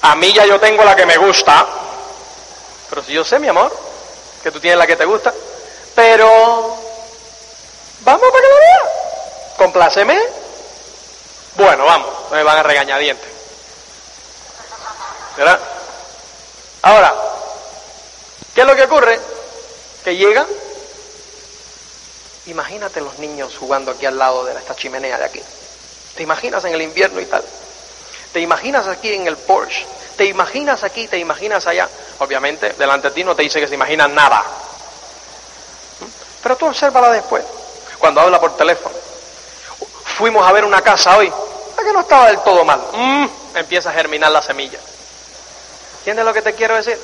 [0.02, 1.68] A mí ya yo tengo la que me gusta,
[2.90, 3.72] pero si yo sé, mi amor,
[4.42, 5.32] que tú tienes la que te gusta,
[5.94, 6.28] pero
[8.02, 8.90] vamos para que lo veas.
[9.58, 10.20] Compláceme.
[11.56, 13.30] Bueno, vamos, no me van a regañar dientes.
[15.38, 15.60] ¿Verdad?
[16.82, 17.14] Ahora,
[18.56, 19.20] ¿qué es lo que ocurre?
[20.04, 20.48] Que llegan
[22.46, 25.42] Imagínate los niños jugando aquí al lado de esta chimenea de aquí.
[26.16, 27.44] ¿Te imaginas en el invierno y tal?
[28.34, 29.86] ¿Te imaginas aquí en el Porsche?
[30.18, 31.08] ¿Te imaginas aquí?
[31.08, 31.90] ¿Te imaginas allá?
[32.20, 34.40] Obviamente, delante de ti no te dice que se imaginan nada.
[36.00, 36.06] ¿Mm?
[36.44, 37.44] Pero tú obsérvala después,
[37.98, 38.96] cuando habla por teléfono.
[40.18, 41.32] Fuimos a ver una casa hoy,
[41.84, 42.82] que no estaba del todo mal.
[42.94, 44.80] Mm, empieza a germinar la semilla.
[46.00, 47.00] ¿Entiendes lo que te quiero decir?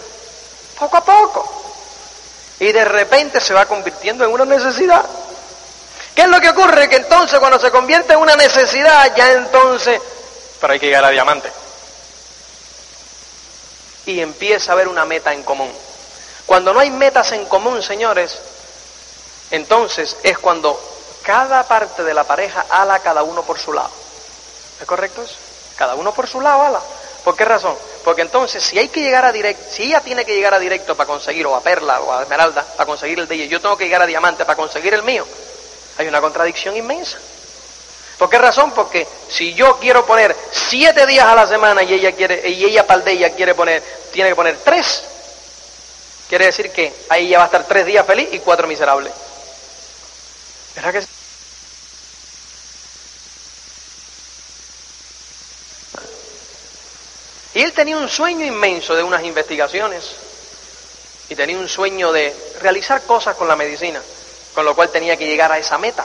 [0.78, 1.64] Poco a poco.
[2.60, 5.06] Y de repente se va convirtiendo en una necesidad.
[6.20, 6.90] ¿Qué es lo que ocurre?
[6.90, 10.02] Que entonces cuando se convierte en una necesidad, ya entonces,
[10.60, 11.50] pero hay que llegar a diamante.
[14.06, 15.72] Y empieza a haber una meta en común.
[16.46, 18.38] Cuando no hay metas en común, señores,
[19.50, 20.78] entonces es cuando
[21.24, 23.92] cada parte de la pareja ala cada uno por su lado.
[24.78, 25.36] ¿Es correcto eso?
[25.78, 26.82] Cada uno por su lado ala.
[27.24, 27.78] ¿Por qué razón?
[28.04, 30.98] Porque entonces, si hay que llegar a directo, si ella tiene que llegar a directo
[30.98, 33.78] para conseguir, o a perla, o a esmeralda, para conseguir el de ella, yo tengo
[33.78, 35.26] que llegar a diamante para conseguir el mío,
[36.00, 37.20] hay una contradicción inmensa.
[38.18, 38.72] ¿Por qué razón?
[38.72, 42.88] Porque si yo quiero poner siete días a la semana y ella quiere, y ella
[42.88, 43.84] para el de ella quiere poner,
[44.14, 45.04] tiene que poner tres,
[46.30, 49.12] quiere decir que ahí ella va a estar tres días feliz y cuatro miserables.
[50.74, 51.08] ¿Verdad que sí?
[57.56, 60.12] Y él tenía un sueño inmenso de unas investigaciones
[61.28, 64.02] y tenía un sueño de realizar cosas con la medicina
[64.60, 66.04] con lo cual tenía que llegar a esa meta.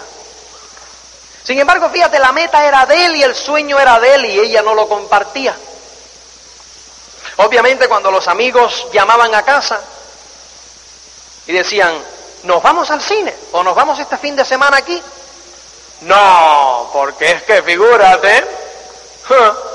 [1.43, 4.39] Sin embargo, fíjate, la meta era de él y el sueño era de él y
[4.39, 5.57] ella no lo compartía.
[7.39, 9.81] Obviamente cuando los amigos llamaban a casa
[11.49, 12.01] y decían,
[12.45, 15.03] ¿nos vamos al cine o nos vamos este fin de semana aquí?
[16.03, 18.45] No, porque es que figúrate,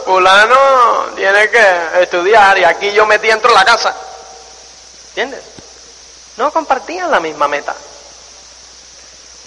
[0.06, 3.94] fulano tiene que estudiar y aquí yo metí dentro de la casa.
[5.10, 5.44] ¿Entiendes?
[6.38, 7.76] No compartían la misma meta.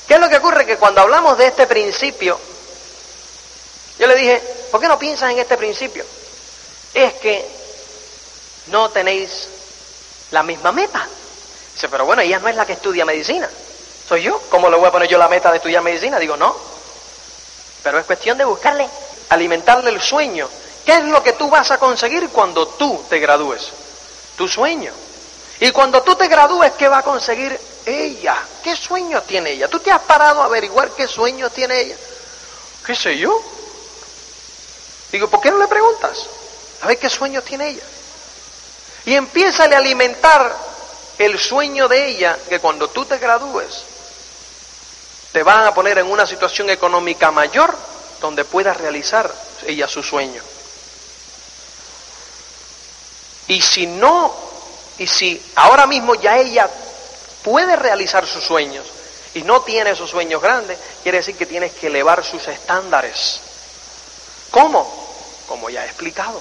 [0.06, 0.66] ¿Qué es lo que ocurre?
[0.66, 2.38] Que cuando hablamos de este principio,
[3.98, 6.04] yo le dije, ¿por qué no piensas en este principio?
[6.92, 7.48] Es que
[8.66, 9.48] no tenéis
[10.30, 11.06] la misma meta.
[11.74, 13.48] Dice, pero bueno, ella no es la que estudia medicina.
[14.08, 14.40] Soy yo.
[14.50, 16.18] ¿Cómo le voy a poner yo la meta de estudiar medicina?
[16.18, 16.54] Digo, no.
[17.82, 18.88] Pero es cuestión de buscarle,
[19.30, 20.48] alimentarle el sueño.
[20.84, 23.70] ¿Qué es lo que tú vas a conseguir cuando tú te gradúes?
[24.36, 24.92] Tu sueño.
[25.60, 28.36] Y cuando tú te gradúes, ¿qué va a conseguir ella?
[28.62, 29.68] ¿Qué sueño tiene ella?
[29.68, 31.96] ¿Tú te has parado a averiguar qué sueño tiene ella?
[32.84, 33.40] ¿Qué sé yo?
[35.10, 36.26] Digo, ¿por qué no le preguntas?
[36.82, 37.82] A ver qué sueño tiene ella.
[39.04, 40.56] Y empieza a alimentar
[41.18, 43.84] el sueño de ella, que cuando tú te gradúes,
[45.32, 47.76] te van a poner en una situación económica mayor
[48.20, 49.32] donde puedas realizar
[49.66, 50.42] ella su sueño.
[53.48, 54.34] Y si no,
[54.98, 56.68] y si ahora mismo ya ella
[57.42, 58.84] puede realizar sus sueños
[59.34, 63.40] y no tiene esos sueños grandes, quiere decir que tienes que elevar sus estándares.
[64.50, 64.86] ¿Cómo?
[65.48, 66.40] Como ya he explicado.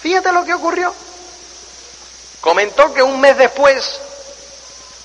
[0.00, 0.94] Fíjate lo que ocurrió.
[2.40, 4.00] Comentó que un mes después,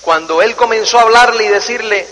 [0.02, 2.06] cuando él comenzó a hablarle y decirle,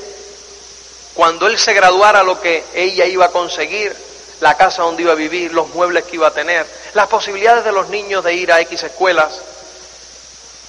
[1.14, 3.94] cuando él se graduara, lo que ella iba a conseguir,
[4.40, 7.72] la casa donde iba a vivir, los muebles que iba a tener, las posibilidades de
[7.72, 9.40] los niños de ir a X escuelas.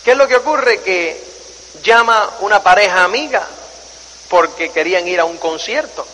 [0.03, 0.81] ¿Qué es lo que ocurre?
[0.81, 1.28] Que
[1.83, 3.45] llama una pareja amiga
[4.29, 6.05] porque querían ir a un concierto.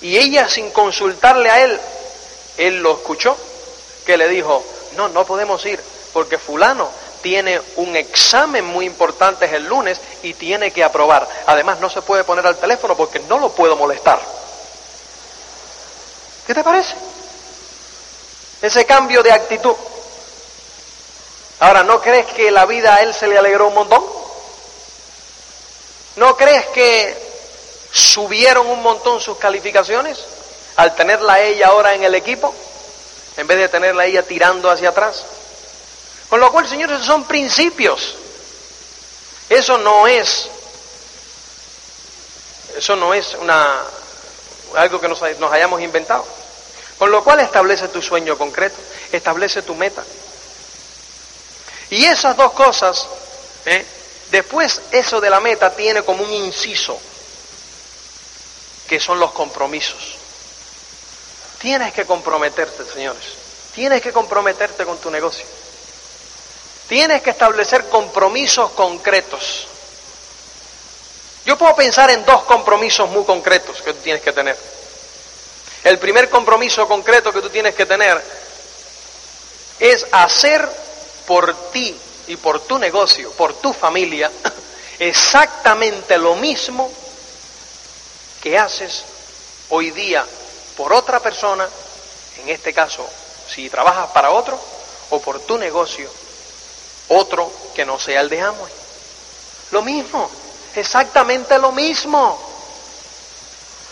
[0.00, 1.80] Y ella sin consultarle a él,
[2.58, 3.36] él lo escuchó,
[4.04, 4.62] que le dijo,
[4.96, 5.80] no, no podemos ir,
[6.12, 6.88] porque fulano
[7.22, 11.28] tiene un examen muy importante el lunes y tiene que aprobar.
[11.46, 14.20] Además, no se puede poner al teléfono porque no lo puedo molestar.
[16.46, 16.94] ¿Qué te parece?
[18.62, 19.74] Ese cambio de actitud.
[21.60, 24.04] Ahora, ¿no crees que la vida a él se le alegró un montón?
[26.16, 27.16] ¿No crees que
[27.92, 30.18] subieron un montón sus calificaciones
[30.76, 32.54] al tenerla ella ahora en el equipo,
[33.36, 35.24] en vez de tenerla ella tirando hacia atrás?
[36.28, 38.16] Con lo cual, señores, son principios.
[39.48, 40.48] Eso no es,
[42.76, 43.82] eso no es una,
[44.74, 46.24] algo que nos hayamos inventado.
[46.98, 48.76] Con lo cual establece tu sueño concreto,
[49.12, 50.02] establece tu meta.
[51.90, 53.06] Y esas dos cosas,
[53.64, 53.84] ¿eh?
[54.30, 56.98] después eso de la meta tiene como un inciso,
[58.88, 60.16] que son los compromisos.
[61.60, 63.24] Tienes que comprometerte, señores.
[63.74, 65.44] Tienes que comprometerte con tu negocio.
[66.88, 69.66] Tienes que establecer compromisos concretos.
[71.44, 74.56] Yo puedo pensar en dos compromisos muy concretos que tú tienes que tener.
[75.84, 78.20] El primer compromiso concreto que tú tienes que tener
[79.78, 80.85] es hacer
[81.26, 81.98] por ti
[82.28, 84.30] y por tu negocio, por tu familia,
[84.98, 86.90] exactamente lo mismo
[88.42, 89.04] que haces
[89.70, 90.24] hoy día
[90.76, 91.68] por otra persona,
[92.38, 93.08] en este caso,
[93.48, 94.58] si trabajas para otro,
[95.10, 96.10] o por tu negocio,
[97.08, 98.72] otro que no sea el de Amway.
[99.70, 100.30] Lo mismo,
[100.74, 102.38] exactamente lo mismo.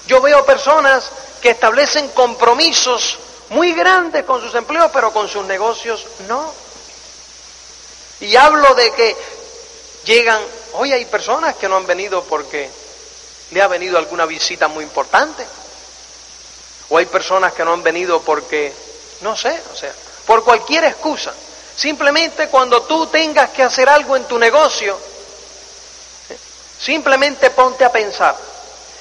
[0.06, 1.10] Yo veo personas
[1.40, 3.18] que establecen compromisos
[3.50, 6.63] muy grandes con sus empleos, pero con sus negocios no.
[8.24, 9.16] Y hablo de que
[10.04, 10.40] llegan,
[10.74, 12.70] hoy hay personas que no han venido porque
[13.50, 15.46] le ha venido alguna visita muy importante.
[16.88, 18.72] O hay personas que no han venido porque,
[19.20, 19.92] no sé, o sea,
[20.26, 21.34] por cualquier excusa.
[21.76, 24.98] Simplemente cuando tú tengas que hacer algo en tu negocio,
[26.80, 28.36] simplemente ponte a pensar,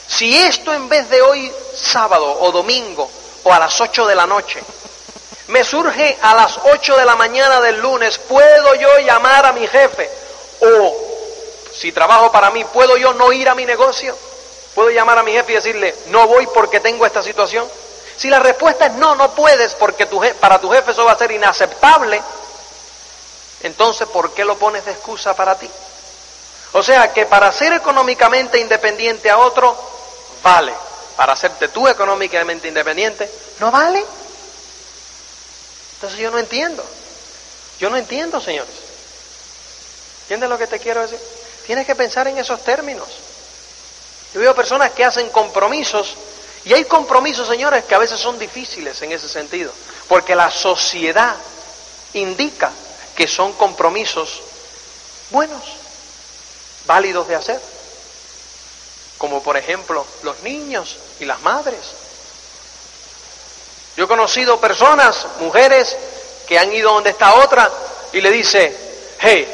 [0.07, 3.09] si esto en vez de hoy sábado o domingo
[3.43, 4.61] o a las 8 de la noche,
[5.54, 9.68] me surge a las 8 de la mañana del lunes, ¿puedo yo llamar a mi
[9.68, 10.10] jefe?
[10.62, 10.95] O
[11.80, 14.18] si trabajo para mí, ¿puedo yo no ir a mi negocio?
[14.74, 17.70] ¿Puedo llamar a mi jefe y decirle, no voy porque tengo esta situación?
[18.18, 21.18] Si la respuesta es no, no puedes porque tu para tu jefe eso va a
[21.20, 22.20] ser inaceptable,
[23.62, 25.70] entonces ¿por qué lo pones de excusa para ti?
[26.72, 29.78] O sea que para ser económicamente independiente a otro,
[30.41, 30.74] vale.
[31.16, 33.30] Para hacerte tú económicamente independiente,
[33.60, 34.04] no vale.
[36.04, 36.84] Entonces yo no entiendo.
[37.80, 38.74] Yo no entiendo, señores.
[40.24, 41.18] ¿Entiendes lo que te quiero decir?
[41.66, 43.08] Tienes que pensar en esos términos.
[44.34, 46.16] Yo veo personas que hacen compromisos
[46.66, 49.72] y hay compromisos, señores, que a veces son difíciles en ese sentido,
[50.10, 51.38] porque la sociedad
[52.12, 52.70] indica
[53.16, 54.41] que son compromisos
[55.30, 55.64] buenos,
[56.86, 57.62] válidos de hacer,
[59.18, 62.03] como por ejemplo los niños y las madres.
[63.96, 65.96] Yo he conocido personas, mujeres,
[66.48, 67.72] que han ido donde está otra
[68.12, 68.76] y le dice,
[69.20, 69.48] hey,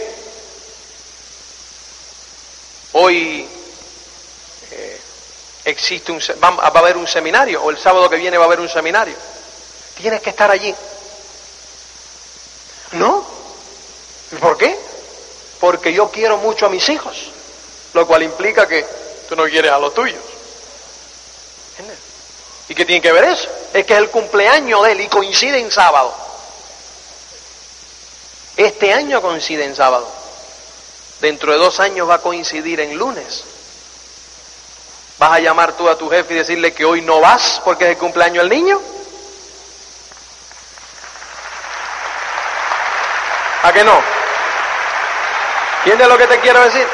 [2.94, 3.48] hoy
[4.72, 5.02] eh,
[5.66, 8.48] existe un, va, va a haber un seminario, o el sábado que viene va a
[8.48, 9.16] haber un seminario.
[9.98, 10.74] Tienes que estar allí.
[12.94, 13.26] ¿No?
[14.40, 14.78] ¿Por qué?
[15.60, 17.32] Porque yo quiero mucho a mis hijos,
[17.94, 18.86] lo cual implica que
[19.28, 20.29] tú no quieres a los tuyos.
[22.70, 23.50] ¿Y qué tiene que ver eso?
[23.74, 26.14] Es que es el cumpleaños de él y coincide en sábado.
[28.56, 30.08] Este año coincide en sábado.
[31.20, 33.44] Dentro de dos años va a coincidir en lunes.
[35.18, 37.90] ¿Vas a llamar tú a tu jefe y decirle que hoy no vas porque es
[37.92, 38.80] el cumpleaños del niño?
[43.64, 44.02] ¿A qué no?
[45.80, 46.88] ¿Entiendes lo que te quiero decir?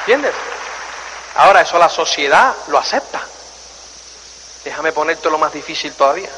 [0.00, 0.34] ¿Entiendes?
[1.34, 3.20] Ahora eso la sociedad lo acepta.
[4.64, 6.30] Déjame ponerte lo más difícil todavía.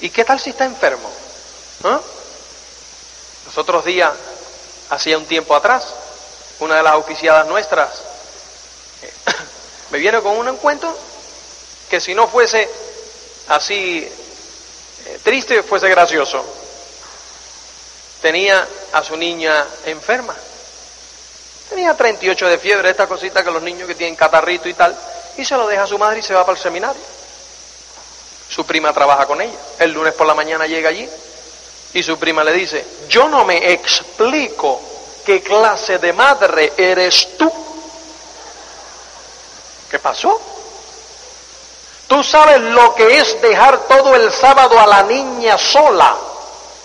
[0.00, 1.10] ¿Y qué tal si está enfermo?
[1.84, 2.00] ¿Ah?
[3.46, 4.12] Los otros días,
[4.90, 5.86] hacía un tiempo atrás,
[6.60, 7.90] una de las auspiciadas nuestras
[9.90, 10.94] me viene con un encuentro
[11.88, 12.70] que si no fuese
[13.48, 14.08] así
[15.06, 16.44] eh, triste, fuese gracioso.
[18.22, 20.36] Tenía a su niña enferma.
[21.70, 24.94] Tenía 38 de fiebre, esta cosita que los niños que tienen catarrito y tal,
[25.36, 27.00] y se lo deja a su madre y se va para el seminario.
[28.48, 29.56] Su prima trabaja con ella.
[29.78, 31.08] El lunes por la mañana llega allí
[31.94, 34.80] y su prima le dice, yo no me explico
[35.24, 37.52] qué clase de madre eres tú.
[40.02, 40.40] pasó?
[42.08, 46.16] Tú sabes lo que es dejar todo el sábado a la niña sola.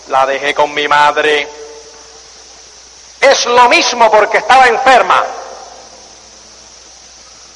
[0.10, 1.65] La dejé con mi madre.
[3.26, 5.26] Es lo mismo porque estaba enferma.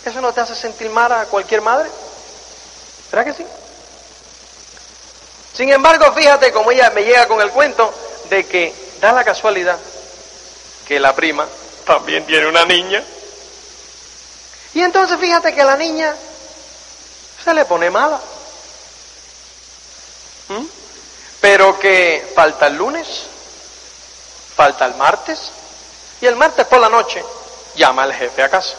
[0.03, 1.88] ¿Eso no te hace sentir mal a cualquier madre?
[3.11, 3.45] ¿Verdad que sí?
[5.53, 7.93] Sin embargo, fíjate cómo ella me llega con el cuento
[8.32, 9.78] de que da la casualidad
[10.88, 11.47] que la prima
[11.86, 13.03] también tiene una niña.
[14.74, 16.15] Y entonces fíjate que la niña
[17.43, 18.20] se le pone mala.
[20.47, 20.65] ¿Mm?
[21.41, 23.07] Pero que falta el lunes,
[24.55, 25.51] falta el martes,
[26.22, 27.24] y el martes por la noche
[27.76, 28.76] llama al jefe a casa.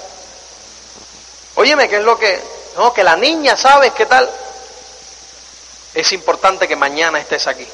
[1.55, 2.43] Óyeme, ¿qué es lo que?
[2.77, 4.31] No, que la niña, ¿sabes qué tal?
[5.95, 7.67] Es importante que mañana estés aquí.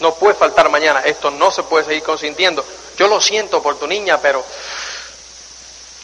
[0.00, 1.00] No puede faltar mañana.
[1.00, 2.64] Esto no se puede seguir consintiendo.
[2.96, 4.44] Yo lo siento por tu niña, pero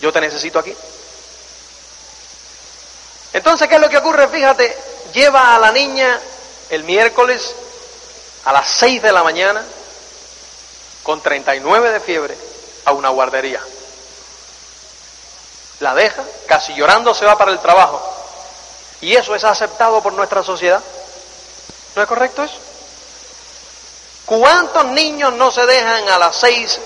[0.01, 0.75] yo te necesito aquí.
[3.33, 4.29] Entonces, ¿qué es lo que ocurre?
[4.29, 4.77] Fíjate,
[5.13, 6.19] lleva a la niña
[6.71, 7.55] el miércoles
[8.45, 9.65] a las 6 de la mañana
[11.03, 12.37] con 39 de fiebre
[12.85, 13.61] a una guardería.
[15.81, 18.03] La deja, casi llorando se va para el trabajo.
[19.01, 20.83] Y eso es aceptado por nuestra sociedad.
[21.95, 22.59] ¿No es correcto eso?
[24.27, 26.81] ¿Cuántos niños no se dejan a las 6,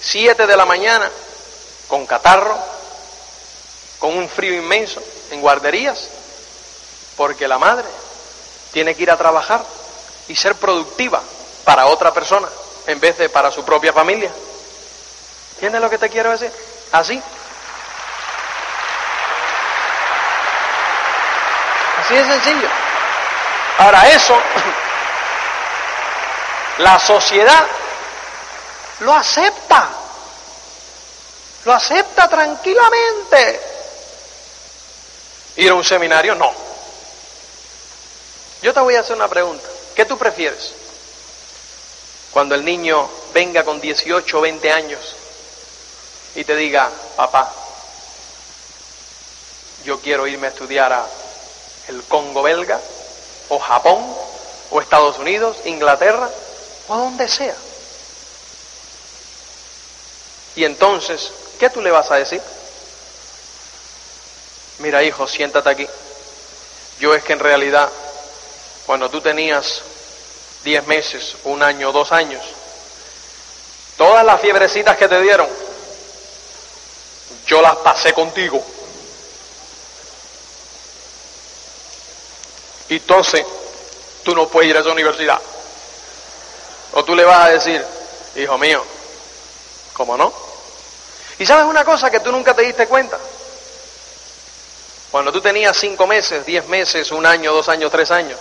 [0.00, 1.10] 7 de la mañana
[1.88, 2.56] con catarro,
[3.98, 6.08] con un frío inmenso, en guarderías?
[7.16, 7.86] Porque la madre
[8.72, 9.62] tiene que ir a trabajar
[10.28, 11.22] y ser productiva
[11.64, 12.48] para otra persona
[12.86, 14.30] en vez de para su propia familia.
[15.54, 16.52] ¿Entiendes lo que te quiero decir?
[16.92, 17.20] Así.
[22.00, 22.68] Así de sencillo.
[23.78, 24.36] Ahora eso,
[26.78, 27.66] la sociedad
[29.00, 29.88] lo acepta.
[31.64, 33.60] Lo acepta tranquilamente.
[35.56, 36.52] Ir a un seminario, no.
[38.62, 39.66] Yo te voy a hacer una pregunta.
[39.94, 40.72] ¿Qué tú prefieres?
[42.32, 45.00] Cuando el niño venga con 18 o 20 años
[46.34, 47.52] y te diga, papá,
[49.84, 51.06] yo quiero irme a estudiar a
[51.88, 52.80] el Congo belga,
[53.48, 54.02] o Japón,
[54.70, 56.30] o Estados Unidos, Inglaterra,
[56.88, 57.56] o a donde sea.
[60.54, 62.40] Y entonces, ¿qué tú le vas a decir?
[64.78, 65.86] Mira, hijo, siéntate aquí.
[66.98, 67.90] Yo es que en realidad,
[68.86, 69.82] cuando tú tenías
[70.64, 72.42] 10 meses, un año, dos años,
[73.96, 75.48] todas las fiebrecitas que te dieron,
[77.46, 78.64] yo las pasé contigo.
[82.88, 83.44] Y entonces,
[84.22, 85.40] tú no puedes ir a esa universidad.
[86.92, 87.84] O tú le vas a decir,
[88.36, 88.84] hijo mío,
[89.94, 90.32] ¿cómo no?
[91.38, 93.18] Y sabes una cosa que tú nunca te diste cuenta.
[95.10, 98.38] Cuando tú tenías cinco meses, diez meses, un año, dos años, tres años,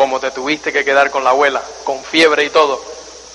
[0.00, 2.82] como te tuviste que quedar con la abuela, con fiebre y todo,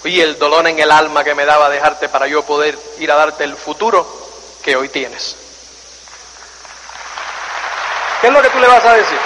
[0.03, 3.16] y el dolor en el alma que me daba dejarte para yo poder ir a
[3.16, 4.03] darte el futuro
[4.63, 5.36] que hoy tienes.
[8.20, 9.20] ¿Qué es lo que tú le vas a decir?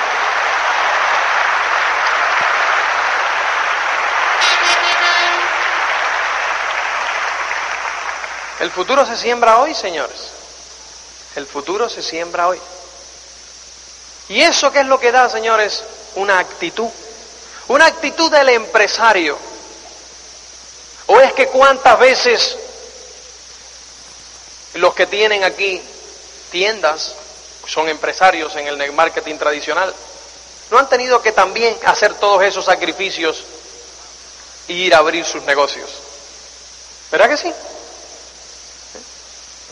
[8.60, 10.32] El futuro se siembra hoy, señores.
[11.38, 12.60] El futuro se siembra hoy.
[14.28, 15.86] ¿Y eso qué es lo que da, señores?
[16.16, 16.90] Una actitud.
[17.70, 19.38] Una actitud del empresario.
[21.05, 22.57] ¿O es que cuántas veces
[24.74, 25.82] los que tienen aquí
[26.51, 27.13] tiendas,
[27.67, 29.93] son empresarios en el marketing tradicional,
[30.72, 33.43] no han tenido que también hacer todos esos sacrificios
[34.67, 35.91] e ir a abrir sus negocios?
[37.11, 37.53] ¿Verdad que sí?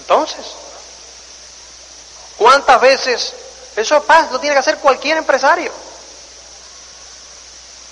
[0.01, 0.45] Entonces,
[2.37, 3.33] ¿cuántas veces
[3.75, 4.29] eso pasa?
[4.31, 5.86] Lo tiene que hacer cualquier empresario.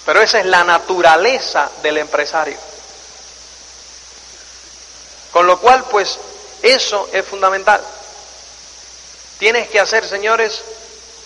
[0.05, 2.57] Pero esa es la naturaleza del empresario.
[5.31, 6.17] Con lo cual, pues,
[6.61, 7.81] eso es fundamental.
[9.39, 10.61] Tienes que hacer, señores,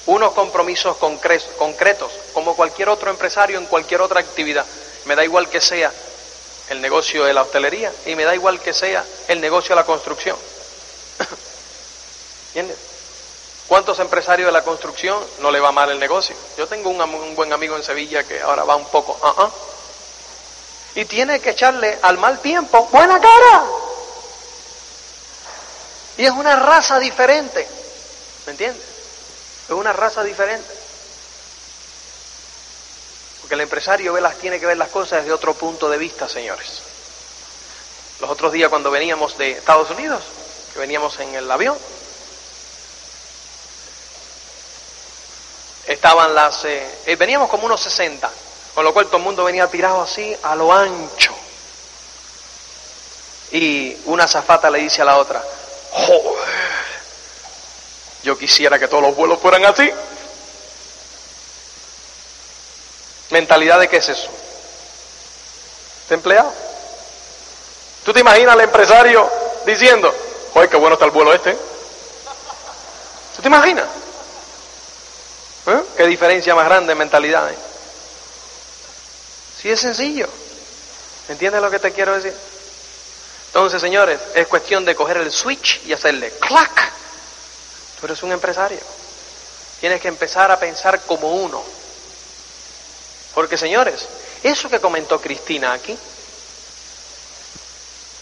[0.06, 4.66] unos compromisos concretos, como cualquier otro empresario en cualquier otra actividad.
[5.06, 5.92] Me da igual que sea
[6.70, 9.86] el negocio de la hostelería y me da igual que sea el negocio de la
[9.86, 10.38] construcción.
[12.48, 12.89] ¿Entiendes?
[13.70, 16.36] ¿Cuántos empresarios de la construcción no le va mal el negocio?
[16.58, 19.50] Yo tengo un, buen amigo en Sevilla que ahora va un poco, uh
[20.96, 23.64] y tiene que echarle al mal tiempo buena cara.
[26.18, 27.68] Y es una raza diferente,
[28.48, 28.84] ¿me entiendes?
[29.66, 30.68] Es una raza diferente.
[33.42, 36.28] Porque el empresario ve las, tiene que ver las cosas desde otro punto de vista,
[36.28, 36.82] señores.
[38.20, 40.24] Los otros días cuando veníamos de Estados Unidos,
[40.74, 41.78] que veníamos en el avión.
[46.00, 46.64] Estaban las...
[46.64, 48.32] Eh, eh, veníamos como unos 60,
[48.74, 51.36] con lo cual todo el mundo venía tirado así a lo ancho.
[53.52, 55.44] Y una zafata le dice a la otra,
[55.92, 56.48] joder,
[58.24, 59.92] yo quisiera que todos los vuelos fueran así.
[63.32, 64.30] ¿Mentalidad de qué es eso?
[66.08, 66.54] ¿De empleado?
[68.06, 69.30] ¿Tú te imaginas al empresario
[69.66, 70.16] diciendo,
[70.54, 71.58] joder, qué bueno está el vuelo este?
[73.36, 73.86] ¿Tú te imaginas?
[75.70, 75.84] ¿Eh?
[75.98, 77.52] ¿Qué diferencia más grande en mentalidad?
[77.52, 77.58] Eh?
[79.62, 80.28] Sí es sencillo.
[81.28, 82.34] ¿Entiendes lo que te quiero decir?
[83.48, 86.92] Entonces, señores, es cuestión de coger el switch y hacerle clac.
[88.00, 88.80] Tú eres un empresario.
[89.80, 91.64] Tienes que empezar a pensar como uno.
[93.34, 94.08] Porque, señores,
[94.44, 95.98] eso que comentó Cristina aquí,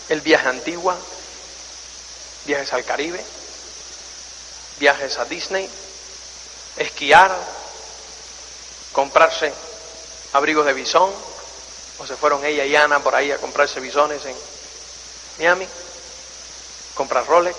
[0.09, 0.97] el viaje a Antigua,
[2.45, 3.23] viajes al Caribe,
[4.79, 5.69] viajes a Disney,
[6.77, 7.35] esquiar,
[8.93, 9.53] comprarse
[10.33, 11.11] abrigos de bisón,
[11.99, 14.35] o se fueron ella y Ana por ahí a comprarse bisones en
[15.39, 15.67] Miami,
[16.95, 17.57] comprar Rolex,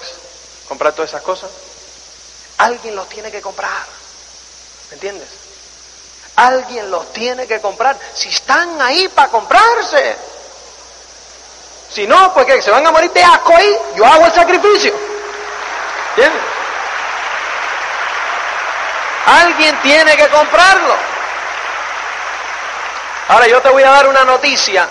[0.69, 1.51] comprar todas esas cosas.
[2.59, 3.87] Alguien los tiene que comprar,
[4.91, 5.29] ¿me entiendes?
[6.37, 7.99] Alguien los tiene que comprar.
[8.15, 10.17] Si están ahí para comprarse.
[11.93, 14.95] Si no, pues que se van a morir de asco ahí, yo hago el sacrificio.
[16.11, 16.58] ¿Entiendes?
[19.29, 20.97] Alguien tiene que comprarlo.
[23.29, 24.89] Ahora yo te voy a dar una noticia.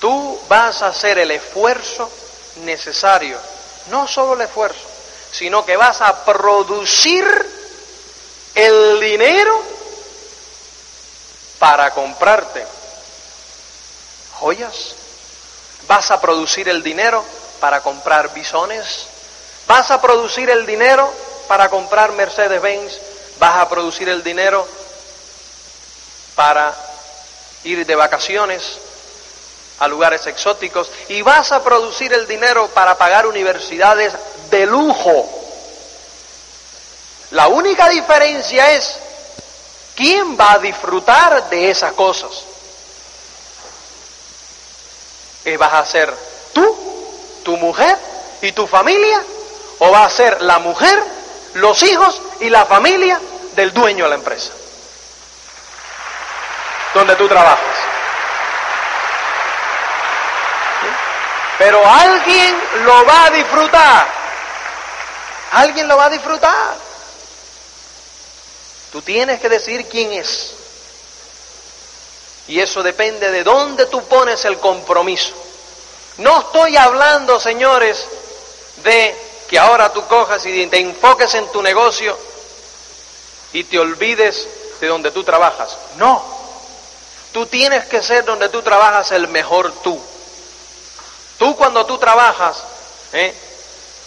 [0.00, 2.10] Tú vas a hacer el esfuerzo
[2.62, 3.38] necesario.
[3.90, 4.88] No solo el esfuerzo,
[5.32, 7.24] sino que vas a producir
[8.54, 9.62] el dinero
[11.58, 12.66] para comprarte
[14.32, 14.94] joyas.
[15.86, 17.22] Vas a producir el dinero
[17.60, 19.08] para comprar bisones.
[19.66, 21.12] Vas a producir el dinero
[21.48, 22.98] para comprar Mercedes-Benz.
[23.38, 24.66] Vas a producir el dinero
[26.34, 26.74] para
[27.64, 28.62] ir de vacaciones
[29.78, 34.12] a lugares exóticos y vas a producir el dinero para pagar universidades
[34.50, 35.28] de lujo.
[37.32, 38.96] La única diferencia es
[39.94, 42.30] quién va a disfrutar de esas cosas.
[45.58, 46.12] ¿Vas a ser
[46.52, 46.76] tú,
[47.44, 47.96] tu mujer
[48.42, 49.22] y tu familia?
[49.78, 51.02] ¿O va a ser la mujer,
[51.54, 53.20] los hijos y la familia
[53.54, 54.52] del dueño de la empresa?
[56.94, 57.76] Donde tú trabajas.
[61.58, 64.06] Pero alguien lo va a disfrutar.
[65.52, 66.74] Alguien lo va a disfrutar.
[68.92, 70.52] Tú tienes que decir quién es.
[72.48, 75.34] Y eso depende de dónde tú pones el compromiso.
[76.18, 78.06] No estoy hablando, señores,
[78.84, 82.16] de que ahora tú cojas y te enfoques en tu negocio
[83.52, 84.48] y te olvides
[84.80, 85.76] de donde tú trabajas.
[85.96, 86.22] No.
[87.32, 90.00] Tú tienes que ser donde tú trabajas el mejor tú.
[91.38, 92.62] Tú cuando tú trabajas,
[93.12, 93.34] ¿eh?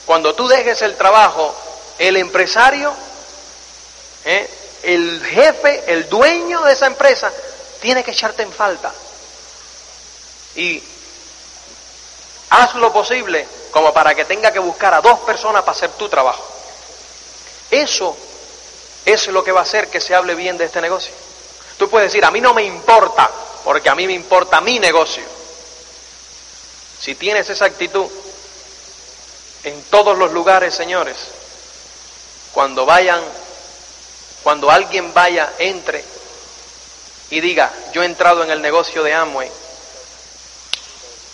[0.05, 1.55] cuando tú dejes el trabajo,
[1.99, 2.91] el empresario,
[4.25, 4.49] ¿eh?
[4.83, 7.31] el jefe, el dueño de esa empresa,
[7.81, 8.91] tiene que echarte en falta.
[10.55, 10.83] Y
[12.49, 16.09] haz lo posible como para que tenga que buscar a dos personas para hacer tu
[16.09, 16.43] trabajo.
[17.71, 18.15] Eso
[19.05, 21.13] es lo que va a hacer que se hable bien de este negocio.
[21.77, 23.29] Tú puedes decir, a mí no me importa,
[23.63, 25.23] porque a mí me importa mi negocio.
[26.99, 28.07] Si tienes esa actitud,
[29.63, 31.15] en todos los lugares, señores,
[32.53, 33.21] cuando vayan,
[34.43, 36.03] cuando alguien vaya, entre
[37.31, 39.51] y diga, yo he entrado en el negocio de Amway,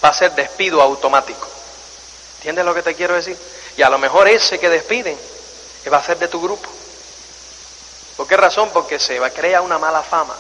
[0.06, 1.48] va a ser despido automático.
[2.38, 3.36] ¿Entiendes lo que te quiero decir?
[3.76, 5.18] Y a lo mejor ese que despiden
[5.92, 6.70] va a ser de tu grupo.
[8.16, 8.70] ¿Por qué razón?
[8.72, 10.36] Porque se va a crear una mala fama.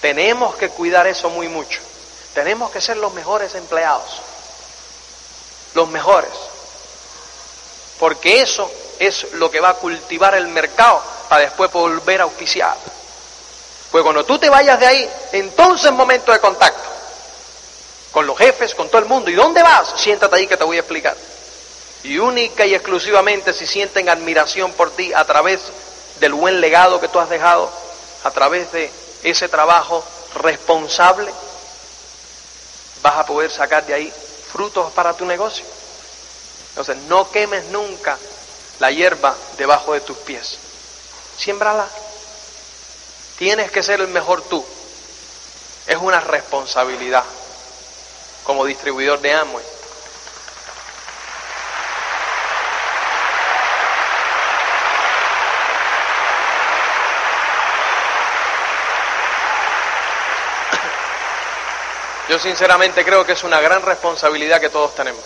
[0.00, 1.80] Tenemos que cuidar eso muy mucho.
[2.34, 4.22] Tenemos que ser los mejores empleados.
[5.74, 6.30] Los mejores.
[7.98, 8.70] Porque eso
[9.00, 12.76] es lo que va a cultivar el mercado para después volver a auspiciar.
[13.90, 16.93] Pues cuando tú te vayas de ahí, entonces momento de contacto
[18.14, 19.28] con los jefes, con todo el mundo.
[19.28, 19.92] ¿Y dónde vas?
[19.96, 21.16] Siéntate ahí que te voy a explicar.
[22.04, 25.60] Y única y exclusivamente si sienten admiración por ti a través
[26.20, 27.68] del buen legado que tú has dejado,
[28.22, 28.88] a través de
[29.24, 30.04] ese trabajo
[30.36, 31.28] responsable,
[33.02, 34.12] vas a poder sacar de ahí
[34.52, 35.64] frutos para tu negocio.
[36.68, 38.16] Entonces, no quemes nunca
[38.78, 40.56] la hierba debajo de tus pies.
[41.36, 41.88] Siémbrala.
[43.38, 44.64] Tienes que ser el mejor tú.
[45.88, 47.24] Es una responsabilidad
[48.44, 49.64] como distribuidor de Amway.
[62.28, 65.22] Yo sinceramente creo que es una gran responsabilidad que todos tenemos.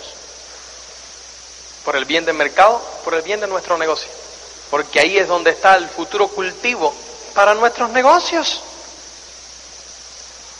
[1.85, 4.09] Por el bien del mercado, por el bien de nuestro negocio.
[4.69, 6.93] Porque ahí es donde está el futuro cultivo
[7.33, 8.61] para nuestros negocios.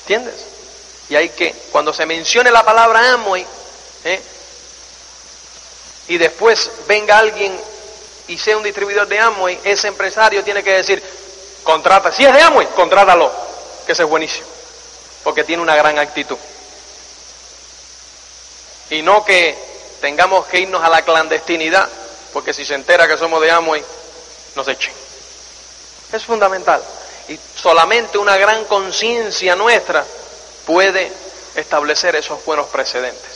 [0.02, 0.59] ¿Entiendes?
[1.10, 3.46] Y hay que, cuando se mencione la palabra Amway,
[4.04, 4.22] ¿eh?
[6.08, 7.60] y después venga alguien
[8.28, 11.02] y sea un distribuidor de Amway, ese empresario tiene que decir,
[11.64, 13.32] contrata, si es de Amway, contrátalo,
[13.88, 14.48] que ese es buenísimo,
[15.24, 16.38] porque tiene una gran actitud.
[18.92, 19.58] Y no que
[20.02, 21.90] tengamos que irnos a la clandestinidad,
[22.34, 23.84] porque si se entera que somos de Amway,
[24.56, 24.94] nos echen.
[26.12, 26.84] Es fundamental.
[27.28, 30.06] Y solamente una gran conciencia nuestra
[30.70, 31.12] puede
[31.56, 33.32] establecer esos buenos precedentes.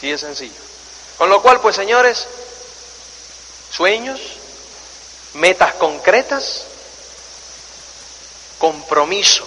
[0.00, 0.60] Sí es sencillo.
[1.16, 2.24] Con lo cual, pues señores,
[3.72, 4.20] sueños,
[5.34, 6.62] metas concretas,
[8.60, 9.44] compromiso.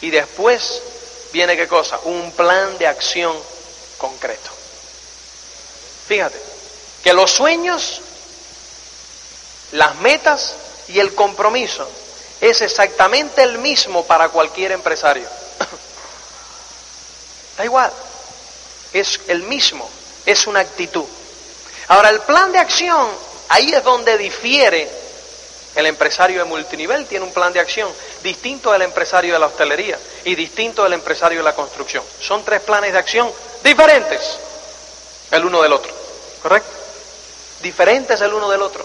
[0.00, 0.80] Y después
[1.34, 2.00] viene qué cosa?
[2.04, 3.36] Un plan de acción
[3.98, 4.50] concreto.
[6.08, 6.40] Fíjate,
[7.04, 8.00] que los sueños,
[9.72, 10.54] las metas
[10.88, 11.86] y el compromiso
[12.42, 15.24] es exactamente el mismo para cualquier empresario.
[17.56, 17.92] da igual,
[18.92, 19.88] es el mismo,
[20.26, 21.04] es una actitud.
[21.86, 23.08] Ahora, el plan de acción,
[23.48, 24.90] ahí es donde difiere
[25.76, 27.88] el empresario de multinivel, tiene un plan de acción
[28.24, 32.02] distinto del empresario de la hostelería y distinto del empresario de la construcción.
[32.20, 33.30] Son tres planes de acción
[33.62, 34.38] diferentes
[35.30, 35.92] el uno del otro,
[36.42, 36.70] ¿correcto?
[37.62, 38.84] Diferentes el uno del otro.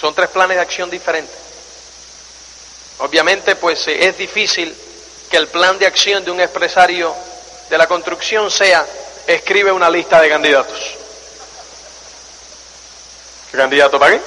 [0.00, 1.36] Son tres planes de acción diferentes.
[2.98, 4.74] Obviamente, pues eh, es difícil
[5.30, 7.14] que el plan de acción de un empresario
[7.68, 8.86] de la construcción sea
[9.26, 10.78] escribe una lista de candidatos.
[13.50, 14.22] ¿Qué candidato para qué?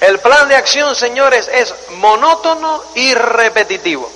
[0.00, 4.10] El plan de acción, señores, es monótono y repetitivo.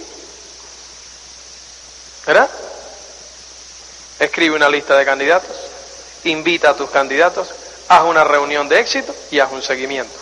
[2.27, 2.51] ¿Verdad?
[4.19, 5.57] Escribe una lista de candidatos,
[6.25, 7.49] invita a tus candidatos,
[7.89, 10.14] haz una reunión de éxito y haz un seguimiento.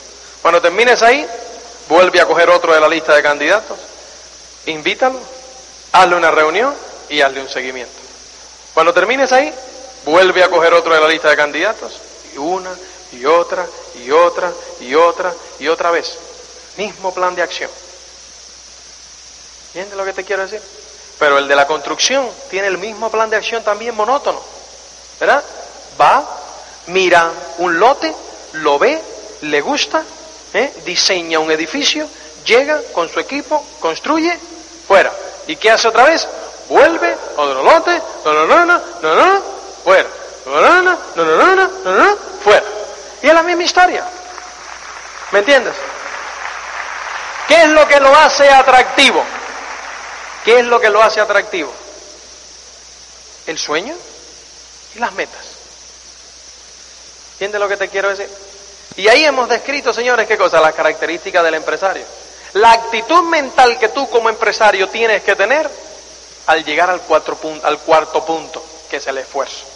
[0.42, 1.26] Cuando termines ahí,
[1.88, 3.78] vuelve a coger otro de la lista de candidatos,
[4.66, 5.18] invítalo,
[5.92, 6.74] hazle una reunión
[7.08, 7.92] y hazle un seguimiento.
[8.74, 9.52] Cuando termines ahí,
[10.04, 12.00] vuelve a coger otro de la lista de candidatos
[12.32, 12.70] y una
[13.12, 16.18] y otra y otra y otra y otra vez.
[16.76, 17.70] Mismo plan de acción.
[19.68, 20.62] ¿Entiendes lo que te quiero decir?
[21.18, 24.40] Pero el de la construcción tiene el mismo plan de acción también monótono.
[25.18, 25.42] ¿Verdad?
[26.00, 26.35] Va,
[26.86, 28.14] mira un lote,
[28.54, 29.00] lo ve,
[29.42, 30.02] le gusta,
[30.52, 30.72] ¿eh?
[30.84, 32.08] diseña un edificio,
[32.44, 34.38] llega con su equipo, construye,
[34.86, 35.12] fuera.
[35.46, 36.26] ¿Y qué hace otra vez?
[36.68, 38.02] Vuelve, otro lote,
[39.84, 40.08] fuera.
[42.42, 42.66] Fuera.
[43.22, 44.04] Y es la misma historia.
[45.32, 45.74] ¿Me entiendes?
[47.48, 49.24] ¿Qué es lo que lo hace atractivo?
[50.44, 51.72] ¿Qué es lo que lo hace atractivo?
[53.46, 53.94] El sueño
[54.94, 55.55] y las metas.
[57.36, 58.30] ¿Entiendes lo que te quiero decir?
[58.96, 60.58] Y ahí hemos descrito, señores, ¿qué cosa?
[60.58, 62.02] Las características del empresario.
[62.54, 65.70] La actitud mental que tú como empresario tienes que tener
[66.46, 67.02] al llegar al,
[67.62, 69.66] al cuarto punto, que es el esfuerzo.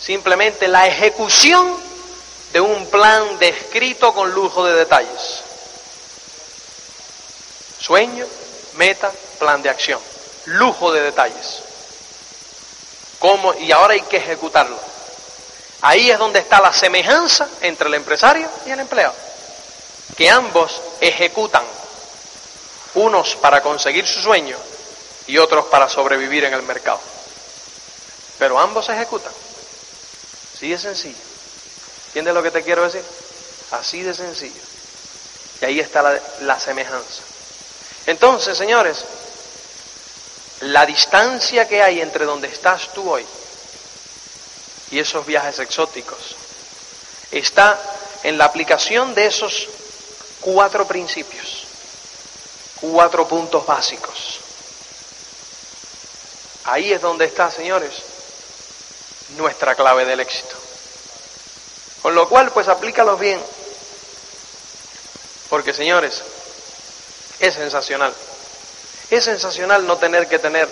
[0.00, 1.76] Simplemente la ejecución
[2.52, 5.42] de un plan descrito con lujo de detalles.
[7.78, 8.26] Sueño,
[8.74, 10.00] meta, plan de acción.
[10.46, 11.62] Lujo de detalles.
[13.20, 13.54] ¿Cómo?
[13.54, 14.97] Y ahora hay que ejecutarlo.
[15.80, 19.14] Ahí es donde está la semejanza entre el empresario y el empleado.
[20.16, 21.62] Que ambos ejecutan,
[22.94, 24.56] unos para conseguir su sueño
[25.26, 27.00] y otros para sobrevivir en el mercado.
[28.38, 29.32] Pero ambos ejecutan.
[30.54, 31.16] Así de sencillo.
[32.06, 33.04] ¿Entiendes lo que te quiero decir?
[33.70, 34.60] Así de sencillo.
[35.60, 37.22] Y ahí está la, la semejanza.
[38.06, 39.04] Entonces, señores,
[40.60, 43.24] la distancia que hay entre donde estás tú hoy
[44.90, 46.36] y esos viajes exóticos
[47.30, 47.78] está
[48.22, 49.68] en la aplicación de esos
[50.40, 51.66] cuatro principios,
[52.80, 54.40] cuatro puntos básicos.
[56.64, 57.92] Ahí es donde está, señores,
[59.36, 60.56] nuestra clave del éxito.
[62.02, 63.40] Con lo cual, pues aplícalos bien.
[65.48, 66.22] Porque, señores,
[67.40, 68.12] es sensacional.
[69.10, 70.68] Es sensacional no tener que tener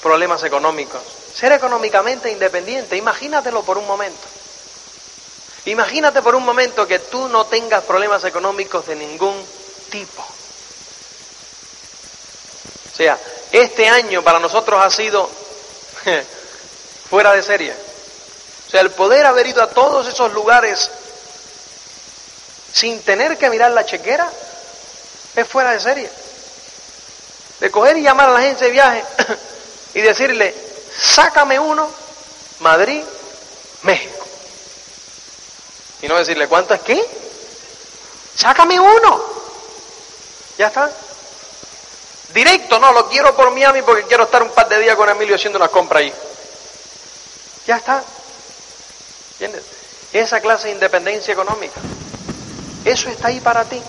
[0.00, 1.02] problemas económicos.
[1.34, 4.20] Ser económicamente independiente, imagínatelo por un momento.
[5.66, 9.46] Imagínate por un momento que tú no tengas problemas económicos de ningún
[9.90, 10.22] tipo.
[12.92, 13.18] O sea,
[13.52, 15.30] este año para nosotros ha sido
[17.08, 17.74] fuera de serie.
[18.66, 20.90] O sea, el poder haber ido a todos esos lugares
[22.72, 24.30] sin tener que mirar la chequera,
[25.34, 26.10] Es fuera de serie.
[27.60, 29.04] De coger y llamar a la agencia de viaje
[29.94, 31.90] y decirle, sácame uno,
[32.60, 33.02] Madrid,
[33.82, 34.26] México.
[36.02, 37.02] Y no decirle, ¿cuánto es qué?
[38.34, 39.22] Sácame uno.
[40.58, 40.90] Ya está.
[42.34, 45.36] Directo, no, lo quiero por Miami porque quiero estar un par de días con Emilio
[45.36, 46.12] haciendo una compra ahí.
[47.66, 48.02] Ya está.
[49.32, 49.64] ¿Entiendes?
[50.12, 51.80] Esa clase de independencia económica.
[52.84, 53.80] Eso está ahí para ti.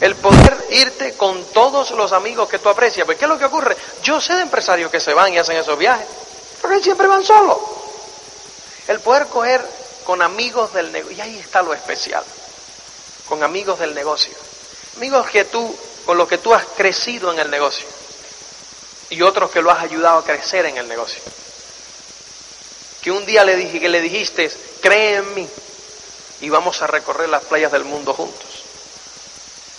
[0.00, 3.06] El poder irte con todos los amigos que tú aprecias.
[3.06, 3.76] Porque ¿qué es lo que ocurre?
[4.02, 6.06] Yo sé de empresarios que se van y hacen esos viajes.
[6.60, 7.58] Porque siempre van solos.
[8.88, 9.64] El poder coger
[10.04, 11.16] con amigos del negocio.
[11.16, 12.24] Y ahí está lo especial.
[13.28, 14.34] Con amigos del negocio.
[14.96, 15.74] Amigos que tú,
[16.04, 17.86] con los que tú has crecido en el negocio.
[19.10, 21.22] Y otros que lo has ayudado a crecer en el negocio.
[23.00, 25.48] Que un día le dije, que le dijiste, cree en mí
[26.40, 28.53] y vamos a recorrer las playas del mundo juntos.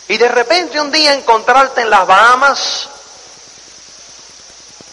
[0.08, 2.90] Y de repente un día encontrarte en las Bahamas,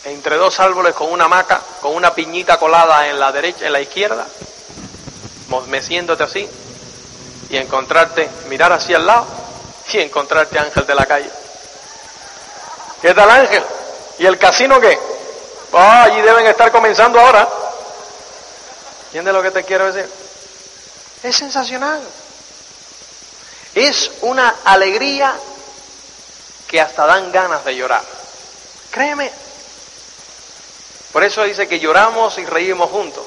[0.05, 3.81] entre dos árboles con una hamaca, con una piñita colada en la derecha, en la
[3.81, 4.27] izquierda,
[5.69, 6.49] meciéndote así,
[7.51, 9.27] y encontrarte, mirar hacia el lado
[9.93, 11.31] y encontrarte ángel de la calle.
[13.03, 13.63] ¿Qué tal ángel?
[14.19, 14.99] ¿Y el casino qué?
[15.75, 17.47] Ah, allí deben estar comenzando ahora.
[19.07, 20.11] ¿Entiendes lo que te quiero decir?
[21.23, 22.01] Es sensacional.
[23.75, 25.35] Es una alegría
[26.69, 28.03] que hasta dan ganas de llorar.
[28.91, 29.31] Créeme.
[31.13, 33.25] Por eso dice que lloramos y reímos juntos.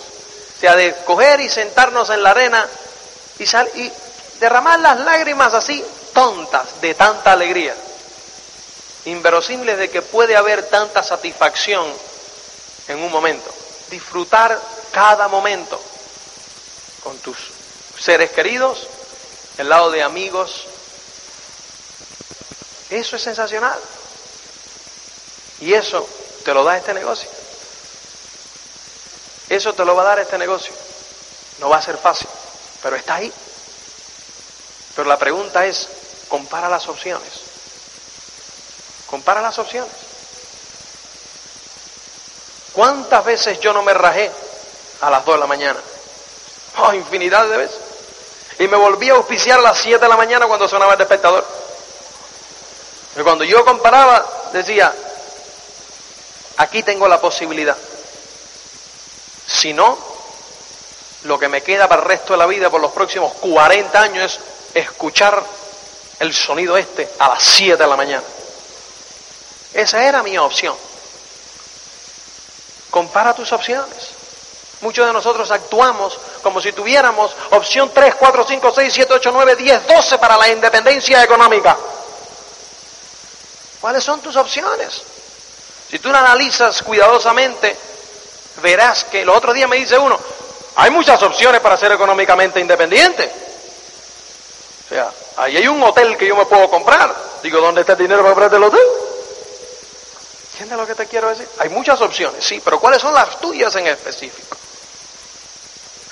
[0.58, 2.68] O sea, de coger y sentarnos en la arena
[3.38, 3.92] y, y
[4.40, 5.84] derramar las lágrimas así,
[6.14, 7.76] tontas, de tanta alegría.
[9.06, 11.86] Inverosímiles de que puede haber tanta satisfacción
[12.88, 13.52] en un momento.
[13.90, 14.60] Disfrutar
[14.92, 15.80] cada momento
[17.04, 17.38] con tus
[18.00, 18.88] seres queridos,
[19.58, 20.66] el lado de amigos.
[22.90, 23.80] Eso es sensacional.
[25.62, 26.08] Y eso
[26.44, 27.30] te lo da este negocio.
[29.50, 30.74] Eso te lo va a dar este negocio.
[31.60, 32.28] No va a ser fácil,
[32.82, 33.32] pero está ahí.
[34.96, 35.88] Pero la pregunta es,
[36.28, 37.30] compara las opciones.
[39.08, 39.94] Compara las opciones.
[42.74, 44.30] ¿Cuántas veces yo no me rajé
[45.02, 45.80] a las 2 de la mañana?
[46.78, 47.85] Oh, infinidad de veces.
[48.60, 51.46] Y me volví a auspiciar a las 7 de la mañana cuando sonaba el despertador.
[53.18, 54.94] Y cuando yo comparaba, decía,
[56.58, 57.78] aquí tengo la posibilidad.
[59.48, 59.98] Si no,
[61.24, 64.40] lo que me queda para el resto de la vida, por los próximos 40 años,
[64.74, 65.44] es escuchar
[66.20, 68.24] el sonido este a las 7 de la mañana.
[69.74, 70.76] Esa era mi opción.
[72.90, 74.15] Compara tus opciones.
[74.86, 79.56] Muchos de nosotros actuamos como si tuviéramos opción 3, 4, 5, 6, 7, 8, 9,
[79.56, 81.76] 10, 12 para la independencia económica.
[83.82, 85.02] ¿Cuáles son tus opciones?
[85.90, 87.76] Si tú la analizas cuidadosamente,
[88.62, 90.20] verás que el otro día me dice uno,
[90.76, 93.32] hay muchas opciones para ser económicamente independiente.
[94.86, 97.12] O sea, ahí hay un hotel que yo me puedo comprar.
[97.42, 98.86] Digo, ¿dónde está el dinero para comprarte el hotel?
[100.52, 101.50] ¿Entiendes lo que te quiero decir?
[101.58, 104.56] Hay muchas opciones, sí, pero ¿cuáles son las tuyas en específico?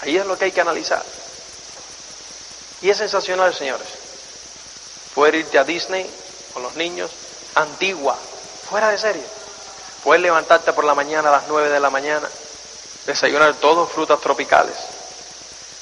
[0.04, 1.01] Ahí es lo que hay que analizar.
[2.82, 3.88] Y es sensacional, señores.
[5.16, 6.10] Poder irte a Disney
[6.54, 7.10] con los niños,
[7.56, 8.18] antigua,
[8.70, 9.24] fuera de serie.
[10.04, 12.28] Puedes levantarte por la mañana a las 9 de la mañana,
[13.06, 14.76] desayunar todos frutas tropicales,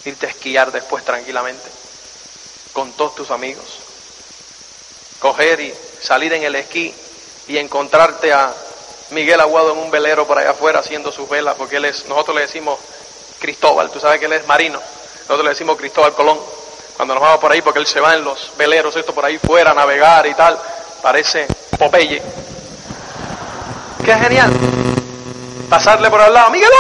[0.06, 1.68] irte a esquiar después tranquilamente,
[2.74, 3.66] con todos tus amigos,
[5.20, 6.94] coger y salir en el esquí
[7.48, 8.54] y encontrarte a
[9.10, 12.78] Miguel Aguado en un velero por allá afuera haciendo sus velas, porque nosotros le decimos
[13.42, 14.80] Cristóbal, tú sabes que él es marino,
[15.22, 16.40] nosotros le decimos Cristóbal Colón,
[16.96, 19.40] cuando nos vamos por ahí, porque él se va en los veleros, esto por ahí
[19.40, 20.60] fuera a navegar y tal,
[21.02, 22.22] parece Popeye.
[24.06, 24.52] Qué genial.
[25.68, 26.72] Pasarle por al lado, Miguelón.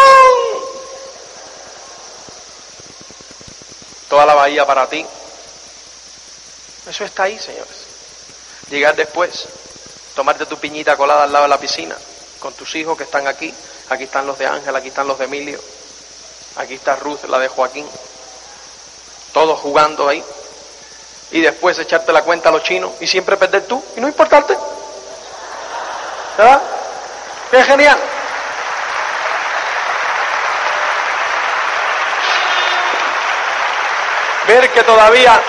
[4.09, 5.05] Toda la bahía para ti.
[6.87, 7.85] Eso está ahí, señores.
[8.69, 9.47] Llegar después,
[10.15, 11.95] tomarte tu piñita colada al lado de la piscina,
[12.39, 13.53] con tus hijos que están aquí.
[13.89, 15.59] Aquí están los de Ángel, aquí están los de Emilio.
[16.57, 17.87] Aquí está Ruth, la de Joaquín.
[19.33, 20.23] Todos jugando ahí.
[21.31, 24.57] Y después echarte la cuenta a los chinos y siempre perder tú y no importarte.
[26.37, 26.61] ¿Verdad?
[27.51, 27.97] Es genial.
[34.47, 35.41] Ver que todavía,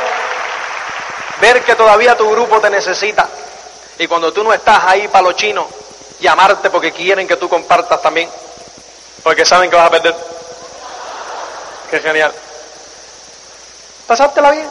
[1.41, 3.29] ver que todavía tu grupo te necesita.
[3.99, 5.67] Y cuando tú no estás ahí para los chinos,
[6.21, 8.29] llamarte porque quieren que tú compartas también.
[9.23, 10.15] Porque saben que vas a perder.
[11.93, 12.33] Qué genial.
[14.07, 14.67] Pasártela bien.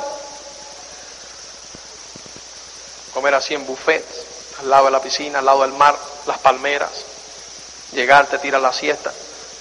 [3.14, 4.04] comer así en buffet,
[4.62, 5.96] al lado de la piscina, al lado del mar,
[6.26, 6.90] las palmeras,
[7.92, 9.14] llegar, te tiras la siesta,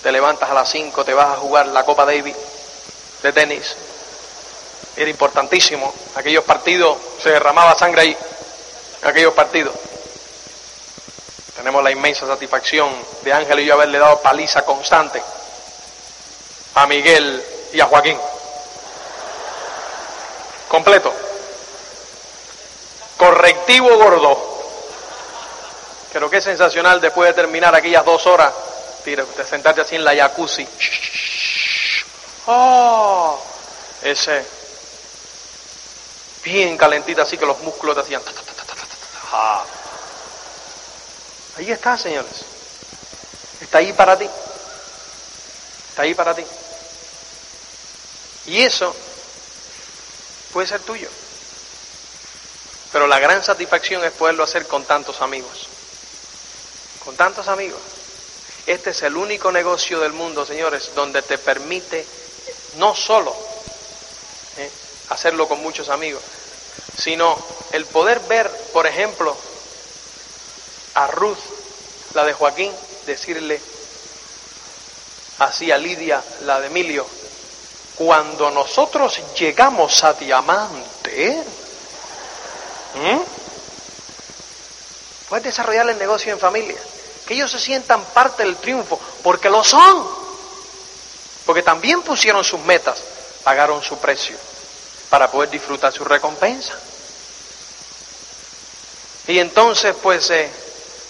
[0.02, 2.34] te levantas a las 5, te vas a jugar la Copa Davis
[3.22, 3.76] de tenis.
[4.96, 5.92] Era importantísimo.
[6.14, 8.16] Aquellos partidos se derramaba sangre ahí.
[9.02, 9.74] Aquellos partidos.
[11.56, 12.88] Tenemos la inmensa satisfacción
[13.20, 15.22] de Ángel y yo haberle dado paliza constante
[16.74, 18.18] a Miguel y a Joaquín.
[20.68, 21.12] Completo.
[23.16, 24.50] Correctivo gordo.
[26.12, 28.52] Pero qué sensacional después de terminar aquellas dos horas,
[29.04, 30.66] de sentarte así en la jacuzzi.
[32.46, 33.38] Oh,
[34.02, 34.44] ese
[36.42, 38.22] bien calentita así que los músculos te hacían.
[39.32, 39.64] Ah.
[41.58, 42.44] Ahí está, señores.
[43.60, 44.28] Está ahí para ti.
[45.90, 46.44] Está ahí para ti.
[48.46, 48.94] Y eso
[50.52, 51.08] puede ser tuyo.
[52.92, 55.68] Pero la gran satisfacción es poderlo hacer con tantos amigos.
[57.04, 57.80] Con tantos amigos.
[58.66, 62.06] Este es el único negocio del mundo, señores, donde te permite
[62.76, 63.34] no solo
[64.58, 64.70] ¿eh?
[65.08, 66.22] hacerlo con muchos amigos,
[66.96, 67.38] sino
[67.72, 69.36] el poder ver, por ejemplo,
[70.94, 71.38] a Ruth,
[72.14, 72.72] la de Joaquín,
[73.06, 73.60] decirle
[75.38, 77.06] así a Lidia, la de Emilio,
[78.00, 81.38] cuando nosotros llegamos a Diamante,
[85.28, 86.78] puedes desarrollar el negocio en familia,
[87.26, 90.08] que ellos se sientan parte del triunfo, porque lo son,
[91.44, 93.02] porque también pusieron sus metas,
[93.44, 94.38] pagaron su precio
[95.10, 96.72] para poder disfrutar su recompensa.
[99.26, 100.50] Y entonces, pues, eh,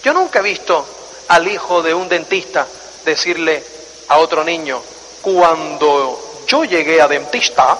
[0.03, 0.85] yo nunca he visto
[1.29, 2.67] al hijo de un dentista
[3.05, 3.65] decirle
[4.09, 4.83] a otro niño,
[5.21, 7.77] cuando yo llegué a dentista,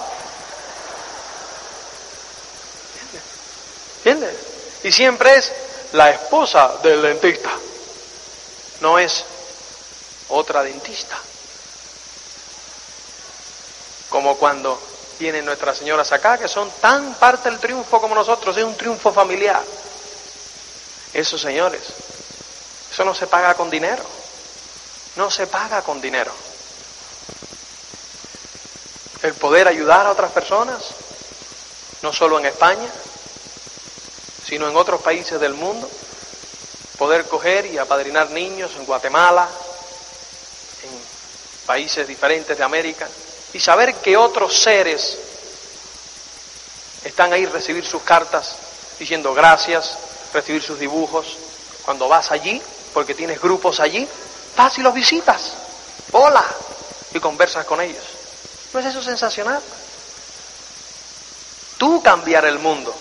[3.97, 4.35] ¿entiendes?
[4.83, 5.51] Y siempre es
[5.93, 7.51] la esposa del dentista,
[8.81, 9.25] no es
[10.29, 11.17] otra dentista.
[14.09, 14.81] Como cuando
[15.19, 19.13] vienen nuestras señoras acá, que son tan parte del triunfo como nosotros, es un triunfo
[19.13, 19.63] familiar.
[21.13, 21.81] Eso, señores,
[22.91, 24.03] eso no se paga con dinero.
[25.15, 26.31] No se paga con dinero.
[29.23, 30.81] El poder ayudar a otras personas,
[32.01, 32.89] no solo en España,
[34.45, 35.89] sino en otros países del mundo,
[36.97, 39.47] poder coger y apadrinar niños en Guatemala,
[40.83, 40.89] en
[41.65, 43.07] países diferentes de América,
[43.53, 45.17] y saber que otros seres
[47.03, 48.55] están ahí recibir sus cartas
[48.99, 49.97] diciendo gracias,
[50.33, 51.37] recibir sus dibujos.
[51.83, 52.61] Cuando vas allí,
[52.93, 54.07] porque tienes grupos allí,
[54.55, 55.53] vas y los visitas.
[56.11, 56.45] Hola.
[57.13, 58.20] Y conversas con ellos.
[58.73, 59.61] ¿No es eso sensacional?
[61.77, 62.95] Tú cambiar el mundo.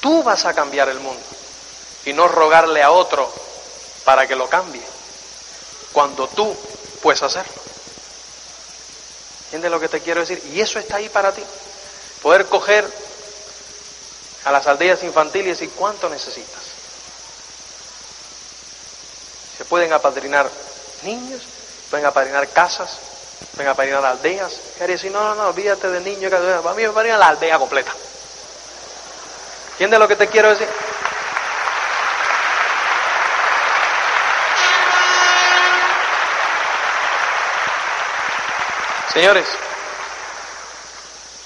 [0.00, 1.22] Tú vas a cambiar el mundo.
[2.04, 3.32] Y no rogarle a otro
[4.04, 4.82] para que lo cambie.
[5.92, 6.56] Cuando tú
[7.02, 7.62] puedes hacerlo.
[9.44, 10.42] ¿Entiendes lo que te quiero decir?
[10.52, 11.42] Y eso está ahí para ti.
[12.22, 12.90] Poder coger
[14.44, 16.62] a las aldeas infantiles y decir cuánto necesitas.
[19.58, 20.50] Se pueden apadrinar
[21.02, 21.42] niños,
[21.90, 22.98] pueden apadrinar casas,
[23.54, 24.52] pueden apadrinar aldeas.
[24.80, 27.92] Y decir, no, no, no, olvídate de niños, para mí me apadrinar la aldea completa.
[29.72, 30.68] ¿Entiendes lo que te quiero decir?
[39.12, 39.46] Señores,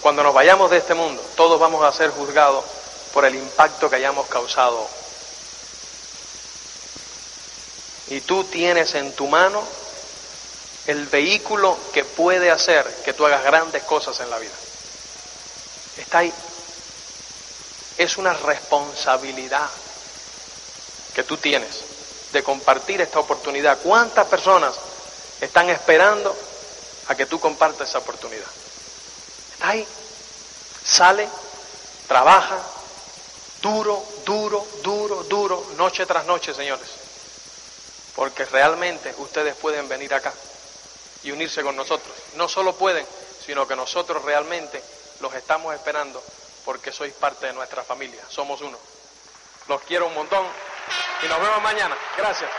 [0.00, 2.64] cuando nos vayamos de este mundo, todos vamos a ser juzgados
[3.12, 4.86] por el impacto que hayamos causado.
[8.08, 9.64] Y tú tienes en tu mano
[10.86, 14.54] el vehículo que puede hacer que tú hagas grandes cosas en la vida.
[15.96, 16.32] Está ahí.
[17.98, 19.68] Es una responsabilidad
[21.14, 21.80] que tú tienes
[22.32, 23.78] de compartir esta oportunidad.
[23.82, 24.74] ¿Cuántas personas
[25.40, 26.36] están esperando
[27.08, 28.46] a que tú compartas esa oportunidad?
[29.54, 29.86] Está ahí.
[30.84, 31.28] Sale,
[32.06, 32.60] trabaja,
[33.60, 36.88] duro, duro, duro, duro, noche tras noche, señores.
[38.14, 40.32] Porque realmente ustedes pueden venir acá
[41.22, 42.14] y unirse con nosotros.
[42.34, 43.06] No solo pueden,
[43.44, 44.82] sino que nosotros realmente
[45.20, 46.22] los estamos esperando
[46.64, 48.22] porque sois parte de nuestra familia.
[48.28, 48.78] Somos uno.
[49.68, 50.46] Los quiero un montón
[51.22, 51.96] y nos vemos mañana.
[52.16, 52.50] Gracias.